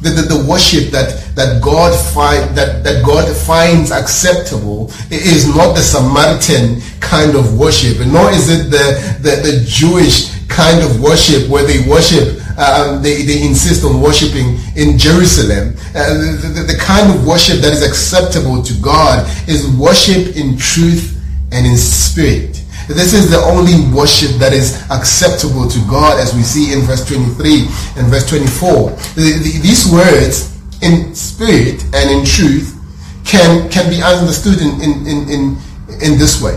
The, 0.02 0.10
the, 0.12 0.22
the 0.36 0.46
worship 0.48 0.92
that, 0.92 1.36
that 1.36 1.64
God 1.64 1.98
find 2.14 2.56
that, 2.56 2.84
that 2.84 3.04
God 3.04 3.26
finds 3.36 3.92
acceptable 3.92 4.92
is 5.10 5.48
not 5.48 5.74
the 5.74 5.82
Samaritan 5.82 6.82
kind 7.00 7.36
of 7.36 7.58
worship, 7.58 8.06
nor 8.06 8.30
is 8.30 8.50
it 8.50 8.70
the, 8.70 9.18
the, 9.22 9.42
the 9.42 9.66
Jewish 9.66 10.36
kind 10.48 10.84
of 10.84 11.02
worship 11.02 11.50
where 11.50 11.66
they 11.66 11.88
worship 11.90 12.40
um, 12.58 13.02
they, 13.02 13.24
they 13.24 13.44
insist 13.44 13.84
on 13.84 14.02
worshiping 14.02 14.58
in 14.76 14.98
Jerusalem. 14.98 15.76
Uh, 15.96 16.14
the, 16.14 16.52
the, 16.54 16.74
the 16.74 16.78
kind 16.80 17.14
of 17.14 17.26
worship 17.28 17.60
that 17.60 17.74
is 17.74 17.84
acceptable 17.84 18.64
to 18.64 18.74
God 18.82 19.28
is 19.48 19.68
worship 19.76 20.36
in 20.36 20.58
truth 20.58 21.20
and 21.52 21.66
in 21.66 21.78
spirit. 21.78 22.64
This 22.88 23.14
is 23.14 23.32
the 23.32 23.38
only 23.38 23.74
worship 23.96 24.38
that 24.38 24.54
is 24.54 24.80
acceptable 24.92 25.68
to 25.68 25.80
God 25.90 26.20
as 26.20 26.36
we 26.36 26.44
see 26.44 26.72
in 26.72 26.82
verse 26.82 27.06
23 27.08 27.66
and 27.98 28.08
verse 28.08 28.30
24. 28.30 28.92
The, 29.16 29.40
the, 29.42 29.60
these 29.62 29.92
words 29.92 30.54
in 30.82 31.16
spirit 31.16 31.84
and 31.96 32.12
in 32.12 32.26
truth 32.26 32.78
can, 33.26 33.70
can 33.72 33.90
be 33.90 34.04
understood 34.04 34.62
in, 34.62 34.82
in, 34.82 35.08
in, 35.08 35.30
in, 35.30 35.58
in 36.02 36.20
this 36.20 36.42
way. 36.42 36.56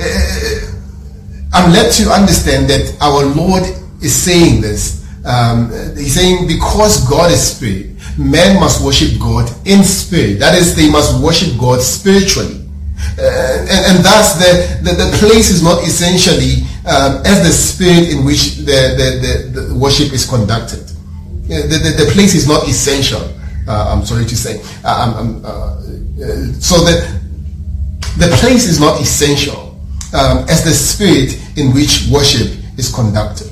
Uh, 0.00 0.70
I'm 1.52 1.72
led 1.72 1.92
to 1.92 2.10
understand 2.10 2.70
that 2.70 2.96
our 3.02 3.26
Lord 3.26 3.64
is 4.02 4.14
saying 4.14 4.60
this. 4.60 5.00
Um, 5.24 5.70
he's 5.96 6.14
saying 6.14 6.46
because 6.46 7.06
God 7.08 7.30
is 7.30 7.56
spirit, 7.56 7.90
men 8.18 8.58
must 8.58 8.84
worship 8.84 9.18
God 9.20 9.50
in 9.66 9.84
spirit. 9.84 10.38
That 10.38 10.56
is, 10.56 10.74
they 10.74 10.90
must 10.90 11.22
worship 11.22 11.58
God 11.58 11.82
spiritually. 11.82 12.66
Uh, 13.18 13.66
and, 13.68 13.96
and 13.96 14.04
thus 14.04 14.34
the, 14.34 14.82
the, 14.82 14.92
the, 14.92 15.16
place 15.18 15.50
is 15.50 15.62
not 15.62 15.82
essentially 15.82 16.62
um, 16.86 17.20
as 17.24 17.42
the 17.42 17.50
spirit 17.50 18.10
in 18.10 18.24
which 18.24 18.56
the, 18.56 18.94
the, 18.96 19.60
the, 19.60 19.74
worship 19.74 20.12
is 20.12 20.28
conducted. 20.28 20.86
The, 21.48 21.94
the, 21.96 22.10
place 22.12 22.34
is 22.34 22.46
not 22.46 22.68
essential, 22.68 23.20
uh, 23.66 23.94
I'm 23.94 24.04
sorry 24.06 24.24
to 24.24 24.36
say. 24.36 24.60
Um, 24.84 25.42
so 26.60 26.76
the, 26.84 27.20
the 28.18 28.28
place 28.40 28.68
is 28.68 28.80
not 28.80 29.00
essential 29.00 29.80
um, 30.12 30.48
as 30.48 30.64
the 30.64 30.72
spirit 30.72 31.40
in 31.56 31.72
which 31.74 32.08
worship 32.10 32.52
is 32.78 32.92
conducted. 32.94 33.49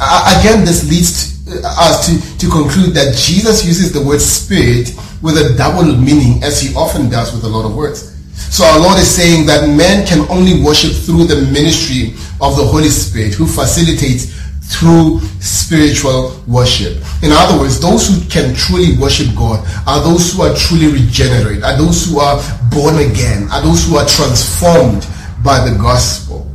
Again, 0.00 0.64
this 0.64 0.88
leads 0.88 1.34
uh, 1.48 1.60
us 1.78 2.06
to, 2.06 2.38
to 2.38 2.50
conclude 2.50 2.94
that 2.94 3.14
Jesus 3.14 3.64
uses 3.64 3.92
the 3.92 4.02
word 4.02 4.20
spirit 4.20 4.94
with 5.22 5.36
a 5.36 5.54
double 5.56 5.84
meaning 5.84 6.42
as 6.42 6.60
he 6.60 6.74
often 6.74 7.08
does 7.08 7.32
with 7.32 7.44
a 7.44 7.48
lot 7.48 7.64
of 7.64 7.76
words. 7.76 8.12
So 8.34 8.64
our 8.64 8.80
Lord 8.80 8.98
is 8.98 9.10
saying 9.10 9.46
that 9.46 9.68
men 9.68 10.06
can 10.06 10.28
only 10.30 10.62
worship 10.62 10.92
through 10.92 11.24
the 11.24 11.50
ministry 11.50 12.14
of 12.40 12.56
the 12.56 12.64
Holy 12.64 12.88
Spirit 12.88 13.34
who 13.34 13.46
facilitates 13.46 14.32
through 14.64 15.20
spiritual 15.40 16.40
worship. 16.46 16.96
In 17.22 17.30
other 17.32 17.58
words, 17.58 17.80
those 17.80 18.08
who 18.08 18.28
can 18.28 18.54
truly 18.54 18.96
worship 18.96 19.34
God 19.36 19.64
are 19.86 20.02
those 20.02 20.32
who 20.32 20.42
are 20.42 20.54
truly 20.54 20.92
regenerate, 20.92 21.62
are 21.62 21.76
those 21.76 22.06
who 22.06 22.18
are 22.18 22.40
born 22.70 22.96
again, 22.98 23.48
are 23.50 23.62
those 23.62 23.86
who 23.86 23.96
are 23.96 24.06
transformed 24.06 25.06
by 25.44 25.68
the 25.68 25.76
gospel. 25.76 26.50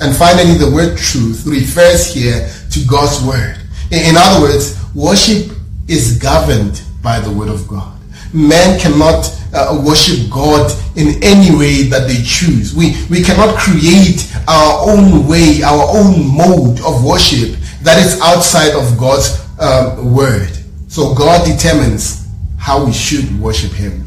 And 0.00 0.14
finally, 0.16 0.56
the 0.56 0.70
word 0.70 0.96
truth 0.96 1.46
refers 1.46 2.12
here 2.12 2.48
to 2.70 2.84
God's 2.86 3.22
word. 3.24 3.56
In 3.90 4.14
other 4.16 4.42
words, 4.42 4.78
worship 4.94 5.52
is 5.88 6.18
governed 6.18 6.82
by 7.02 7.18
the 7.20 7.30
word 7.30 7.48
of 7.48 7.66
God. 7.66 7.98
Men 8.32 8.78
cannot 8.78 9.36
uh, 9.52 9.82
worship 9.84 10.30
God 10.30 10.70
in 10.96 11.22
any 11.22 11.56
way 11.56 11.82
that 11.88 12.06
they 12.06 12.22
choose. 12.22 12.74
We, 12.74 12.94
we 13.10 13.22
cannot 13.22 13.56
create 13.58 14.30
our 14.46 14.88
own 14.88 15.26
way, 15.26 15.62
our 15.62 15.86
own 15.96 16.36
mode 16.36 16.80
of 16.80 17.04
worship 17.04 17.56
that 17.82 17.98
is 17.98 18.20
outside 18.20 18.72
of 18.74 18.98
God's 18.98 19.44
uh, 19.58 20.00
word. 20.04 20.50
So 20.88 21.14
God 21.14 21.46
determines 21.46 22.28
how 22.58 22.84
we 22.84 22.92
should 22.92 23.40
worship 23.40 23.72
him. 23.72 24.06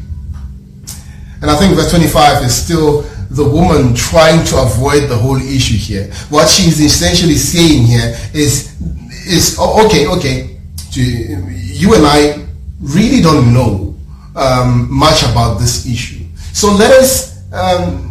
And 1.42 1.50
I 1.50 1.58
think 1.58 1.74
verse 1.74 1.90
25 1.90 2.42
is 2.44 2.54
still 2.54 3.02
the 3.34 3.44
woman 3.44 3.94
trying 3.94 4.44
to 4.46 4.62
avoid 4.62 5.08
the 5.08 5.16
whole 5.16 5.36
issue 5.36 5.76
here. 5.76 6.12
What 6.30 6.48
she 6.48 6.68
is 6.68 6.80
essentially 6.80 7.34
saying 7.34 7.84
here 7.84 8.16
is, 8.32 8.80
is 9.26 9.56
oh, 9.58 9.84
okay, 9.86 10.06
okay, 10.06 10.60
you 10.94 11.94
and 11.94 12.06
I 12.06 12.46
really 12.80 13.20
don't 13.20 13.52
know 13.52 13.96
um, 14.36 14.88
much 14.92 15.22
about 15.22 15.58
this 15.58 15.86
issue. 15.86 16.24
So 16.52 16.72
let 16.72 16.92
us 16.92 17.34
um, 17.52 18.10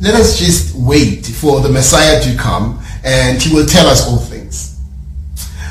let 0.00 0.14
us 0.14 0.38
just 0.38 0.74
wait 0.76 1.26
for 1.26 1.60
the 1.60 1.68
Messiah 1.68 2.20
to 2.22 2.36
come, 2.36 2.80
and 3.04 3.42
he 3.42 3.54
will 3.54 3.66
tell 3.66 3.86
us 3.86 4.06
all 4.06 4.18
things. 4.18 4.78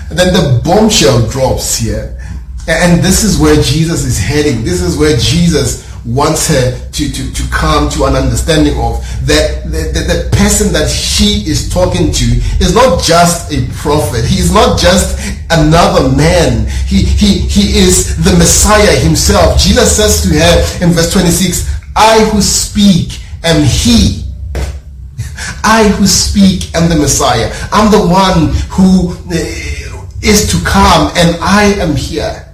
And 0.09 0.17
then 0.17 0.33
the 0.33 0.61
bombshell 0.63 1.27
drops 1.29 1.77
here, 1.77 2.19
and 2.67 3.03
this 3.03 3.23
is 3.23 3.39
where 3.39 3.55
Jesus 3.61 4.03
is 4.05 4.17
heading. 4.17 4.63
This 4.63 4.81
is 4.81 4.97
where 4.97 5.15
Jesus 5.17 5.86
wants 6.07 6.47
her 6.47 6.71
to, 6.91 7.11
to, 7.11 7.33
to 7.33 7.43
come 7.51 7.89
to 7.89 8.05
an 8.05 8.15
understanding 8.15 8.73
of 8.79 9.03
that 9.27 9.63
the, 9.65 9.91
the, 9.91 10.01
the, 10.07 10.37
person 10.37 10.71
that 10.71 10.87
she 10.87 11.43
is 11.49 11.69
talking 11.69 12.11
to 12.11 12.25
is 12.63 12.73
not 12.73 13.03
just 13.03 13.51
a 13.51 13.67
prophet. 13.73 14.23
He 14.23 14.39
is 14.39 14.53
not 14.53 14.79
just 14.79 15.19
another 15.51 16.15
man. 16.15 16.67
He, 16.85 17.03
he, 17.03 17.39
he 17.39 17.79
is 17.79 18.15
the 18.23 18.31
Messiah 18.37 18.95
himself. 18.99 19.59
Jesus 19.59 19.97
says 19.97 20.21
to 20.23 20.29
her 20.39 20.85
in 20.85 20.93
verse 20.93 21.11
26, 21.11 21.69
I 21.95 22.23
who 22.31 22.41
speak 22.41 23.19
am 23.43 23.63
he. 23.63 24.23
I 25.63 25.89
who 25.97 26.07
speak 26.07 26.73
am 26.75 26.89
the 26.89 26.95
Messiah. 26.95 27.51
I'm 27.71 27.91
the 27.91 28.07
one 28.07 28.53
who 28.69 29.11
uh, 29.11 29.77
to 30.21 30.65
come 30.65 31.11
and 31.17 31.37
I 31.41 31.75
am 31.79 31.95
here. 31.95 32.46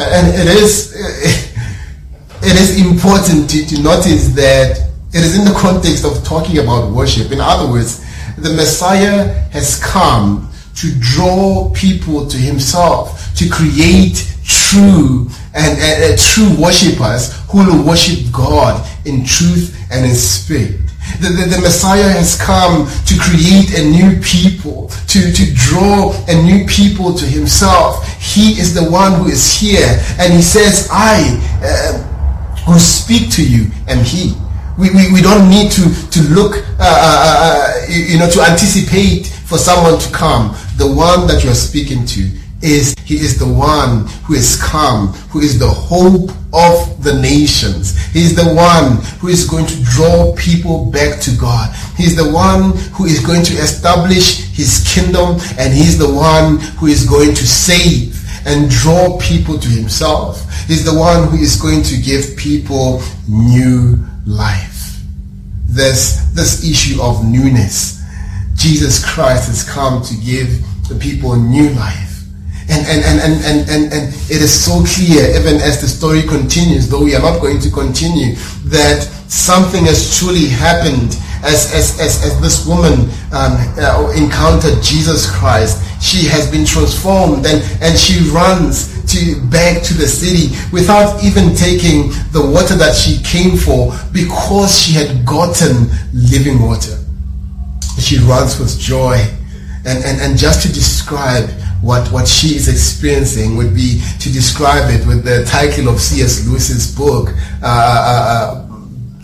And 0.00 0.28
it 0.28 0.48
is, 0.48 0.94
it 2.42 2.60
is 2.60 2.80
important 2.84 3.50
to, 3.50 3.66
to 3.66 3.82
notice 3.82 4.28
that 4.34 4.90
it 5.12 5.24
is 5.24 5.38
in 5.38 5.44
the 5.44 5.58
context 5.58 6.04
of 6.04 6.24
talking 6.24 6.58
about 6.58 6.92
worship. 6.92 7.32
In 7.32 7.40
other 7.40 7.70
words, 7.70 8.04
the 8.36 8.50
Messiah 8.50 9.48
has 9.50 9.82
come 9.82 10.50
to 10.76 10.94
draw 10.98 11.70
people 11.74 12.26
to 12.26 12.36
himself, 12.36 13.34
to 13.36 13.48
create 13.48 14.26
true 14.44 15.28
and, 15.54 16.18
true 16.18 16.54
worshippers 16.62 17.34
who 17.50 17.58
will 17.58 17.86
worship 17.86 18.32
God 18.32 18.86
in 19.04 19.24
truth 19.24 19.76
and 19.90 20.06
in 20.06 20.14
spirit. 20.14 20.89
The, 21.18 21.28
the, 21.28 21.56
the, 21.56 21.60
Messiah 21.60 22.08
has 22.08 22.40
come 22.40 22.86
to 23.06 23.14
create 23.18 23.78
a 23.78 23.84
new 23.84 24.20
people, 24.20 24.88
to, 25.08 25.32
to 25.32 25.54
draw 25.54 26.14
a 26.28 26.42
new 26.42 26.66
people 26.66 27.14
to 27.14 27.26
himself. 27.26 28.06
He 28.20 28.60
is 28.60 28.74
the 28.74 28.90
one 28.90 29.14
who 29.14 29.26
is 29.26 29.52
here. 29.52 30.00
And 30.18 30.32
he 30.32 30.42
says, 30.42 30.88
I 30.90 31.36
uh, 31.62 31.98
who 32.64 32.78
speak 32.78 33.30
to 33.32 33.42
you 33.46 33.70
am 33.88 34.04
he. 34.04 34.34
We, 34.78 34.90
we, 34.90 35.12
we 35.12 35.20
don't 35.20 35.50
need 35.50 35.72
to, 35.72 35.82
to 36.10 36.20
look, 36.32 36.56
uh, 36.56 36.80
uh, 36.80 37.80
uh 37.80 37.86
you 37.88 38.18
know, 38.18 38.30
to 38.30 38.40
anticipate 38.42 39.26
for 39.26 39.58
someone 39.58 39.98
to 39.98 40.12
come. 40.12 40.56
The 40.76 40.86
one 40.86 41.26
that 41.26 41.44
you're 41.44 41.54
speaking 41.54 42.06
to 42.06 42.39
is 42.62 42.94
he 43.04 43.16
is 43.16 43.38
the 43.38 43.48
one 43.48 44.06
who 44.24 44.34
is 44.34 44.60
come, 44.60 45.08
who 45.30 45.40
is 45.40 45.58
the 45.58 45.68
hope 45.68 46.30
of 46.52 47.02
the 47.02 47.18
nations. 47.20 47.96
He 48.12 48.20
is 48.20 48.34
the 48.34 48.54
one 48.54 49.02
who 49.20 49.28
is 49.28 49.48
going 49.48 49.66
to 49.66 49.82
draw 49.84 50.34
people 50.36 50.86
back 50.86 51.20
to 51.22 51.36
God. 51.36 51.74
He 51.96 52.04
is 52.04 52.16
the 52.16 52.30
one 52.30 52.76
who 52.92 53.06
is 53.06 53.24
going 53.24 53.44
to 53.44 53.54
establish 53.54 54.48
his 54.52 54.86
kingdom 54.92 55.38
and 55.58 55.72
he 55.72 55.82
is 55.82 55.98
the 55.98 56.12
one 56.12 56.58
who 56.78 56.86
is 56.86 57.08
going 57.08 57.34
to 57.34 57.46
save 57.46 58.16
and 58.46 58.70
draw 58.70 59.18
people 59.18 59.58
to 59.58 59.68
himself. 59.68 60.46
He's 60.66 60.84
the 60.84 60.98
one 60.98 61.28
who 61.28 61.36
is 61.36 61.60
going 61.60 61.82
to 61.84 61.96
give 62.00 62.36
people 62.36 63.02
new 63.28 63.98
life. 64.26 65.00
There's 65.66 66.32
this 66.34 66.68
issue 66.68 67.00
of 67.02 67.24
newness. 67.24 68.02
Jesus 68.54 69.04
Christ 69.04 69.48
has 69.48 69.68
come 69.68 70.02
to 70.02 70.14
give 70.16 70.48
the 70.88 70.96
people 70.96 71.36
new 71.36 71.70
life. 71.70 72.09
And, 72.70 72.86
and, 72.86 73.02
and, 73.02 73.44
and, 73.44 73.68
and, 73.68 73.92
and, 73.92 74.14
it 74.30 74.40
is 74.40 74.52
so 74.54 74.84
clear, 74.86 75.26
even 75.34 75.56
as 75.56 75.80
the 75.80 75.88
story 75.88 76.22
continues, 76.22 76.88
though 76.88 77.02
we 77.02 77.16
are 77.16 77.22
not 77.22 77.40
going 77.40 77.58
to 77.58 77.70
continue, 77.70 78.36
that 78.70 79.02
something 79.26 79.86
has 79.86 80.16
truly 80.16 80.46
happened 80.46 81.18
as, 81.42 81.74
as, 81.74 81.98
as, 81.98 82.22
as 82.22 82.40
this 82.40 82.66
woman 82.66 83.10
um, 83.32 83.58
uh, 83.74 84.12
encountered 84.14 84.82
Jesus 84.82 85.28
Christ. 85.30 85.82
She 86.00 86.26
has 86.28 86.50
been 86.50 86.64
transformed 86.64 87.44
and, 87.44 87.60
and 87.82 87.98
she 87.98 88.22
runs 88.30 89.02
to 89.12 89.40
back 89.50 89.82
to 89.82 89.94
the 89.94 90.06
city 90.06 90.54
without 90.70 91.22
even 91.24 91.54
taking 91.56 92.10
the 92.30 92.40
water 92.40 92.76
that 92.76 92.94
she 92.94 93.20
came 93.22 93.56
for 93.56 93.92
because 94.12 94.78
she 94.78 94.92
had 94.92 95.26
gotten 95.26 95.90
living 96.12 96.62
water. 96.62 96.98
She 97.98 98.18
runs 98.18 98.58
with 98.58 98.78
joy. 98.78 99.18
And, 99.84 100.04
and, 100.04 100.20
and 100.20 100.38
just 100.38 100.62
to 100.62 100.68
describe 100.68 101.48
what, 101.82 102.10
what 102.12 102.28
she 102.28 102.56
is 102.56 102.68
experiencing 102.68 103.56
would 103.56 103.74
be 103.74 104.02
to 104.20 104.30
describe 104.30 104.90
it 104.90 105.06
with 105.06 105.24
the 105.24 105.44
title 105.44 105.88
of 105.88 106.00
C.S. 106.00 106.46
Lewis's 106.46 106.94
book, 106.94 107.30
uh, 107.62 107.66
uh, 107.66 108.66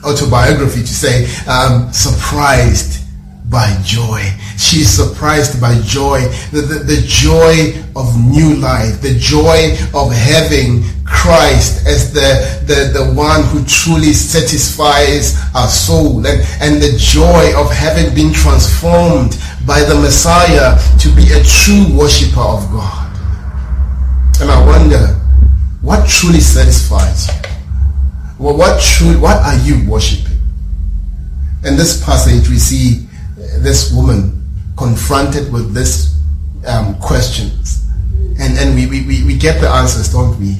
uh, 0.04 0.08
autobiography, 0.08 0.80
to 0.80 0.86
say, 0.86 1.26
um, 1.46 1.92
surprised 1.92 3.05
by 3.48 3.76
joy. 3.84 4.22
She 4.58 4.78
is 4.78 4.90
surprised 4.90 5.60
by 5.60 5.78
joy, 5.82 6.20
the, 6.50 6.62
the, 6.62 6.78
the, 6.80 7.02
joy 7.06 7.78
of 7.94 8.18
new 8.18 8.56
life, 8.56 9.00
the 9.00 9.14
joy 9.14 9.76
of 9.94 10.12
having 10.12 10.82
Christ 11.04 11.86
as 11.86 12.12
the, 12.12 12.64
the, 12.66 12.98
the 12.98 13.12
one 13.12 13.44
who 13.44 13.64
truly 13.64 14.12
satisfies 14.12 15.38
our 15.54 15.68
soul, 15.68 16.26
and, 16.26 16.42
and 16.60 16.82
the 16.82 16.96
joy 16.98 17.52
of 17.56 17.70
having 17.70 18.14
been 18.14 18.32
transformed 18.32 19.38
by 19.66 19.80
the 19.80 19.94
Messiah 19.94 20.76
to 20.98 21.08
be 21.14 21.30
a 21.32 21.42
true 21.44 21.96
worshipper 21.96 22.40
of 22.40 22.68
God. 22.72 23.06
And 24.40 24.50
I 24.50 24.66
wonder, 24.66 25.06
what 25.82 26.08
truly 26.08 26.40
satisfies 26.40 27.28
you? 27.28 27.34
Well, 28.38 28.56
what 28.56 28.82
truly, 28.82 29.16
what 29.16 29.36
are 29.38 29.56
you 29.58 29.88
worshiping? 29.88 30.36
In 31.64 31.76
this 31.76 32.04
passage, 32.04 32.48
we 32.48 32.58
see 32.58 33.06
this 33.62 33.92
woman 33.92 34.42
confronted 34.76 35.52
with 35.52 35.72
this 35.72 36.20
um, 36.66 36.98
questions. 37.00 37.84
And, 38.38 38.58
and 38.58 38.74
we, 38.74 38.86
we, 38.86 39.24
we 39.24 39.36
get 39.36 39.60
the 39.60 39.68
answers, 39.68 40.12
don't 40.12 40.38
we? 40.38 40.56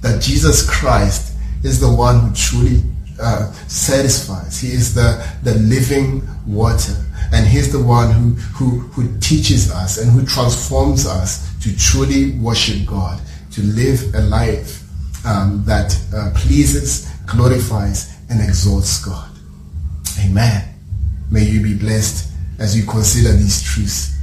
That 0.00 0.20
Jesus 0.20 0.68
Christ 0.68 1.36
is 1.62 1.80
the 1.80 1.92
one 1.92 2.20
who 2.20 2.34
truly 2.34 2.82
uh, 3.20 3.52
satisfies. 3.68 4.60
He 4.60 4.68
is 4.68 4.94
the, 4.94 5.24
the 5.42 5.54
living 5.54 6.26
water. 6.46 6.96
And 7.32 7.46
he's 7.46 7.70
the 7.70 7.82
one 7.82 8.10
who, 8.10 8.30
who, 8.30 8.78
who 8.88 9.18
teaches 9.20 9.70
us 9.70 9.98
and 9.98 10.10
who 10.10 10.26
transforms 10.26 11.06
us 11.06 11.54
to 11.62 11.76
truly 11.76 12.32
worship 12.38 12.86
God, 12.86 13.20
to 13.52 13.62
live 13.62 14.14
a 14.14 14.22
life 14.22 14.82
um, 15.24 15.62
that 15.66 15.96
uh, 16.14 16.32
pleases, 16.34 17.08
glorifies, 17.26 18.16
and 18.30 18.40
exalts 18.40 19.04
God. 19.04 19.30
Amen. 20.24 20.74
May 21.30 21.44
you 21.44 21.62
be 21.62 21.74
blessed 21.74 22.29
as 22.60 22.76
you 22.76 22.84
consider 22.84 23.32
these 23.32 23.62
truths 23.62 24.19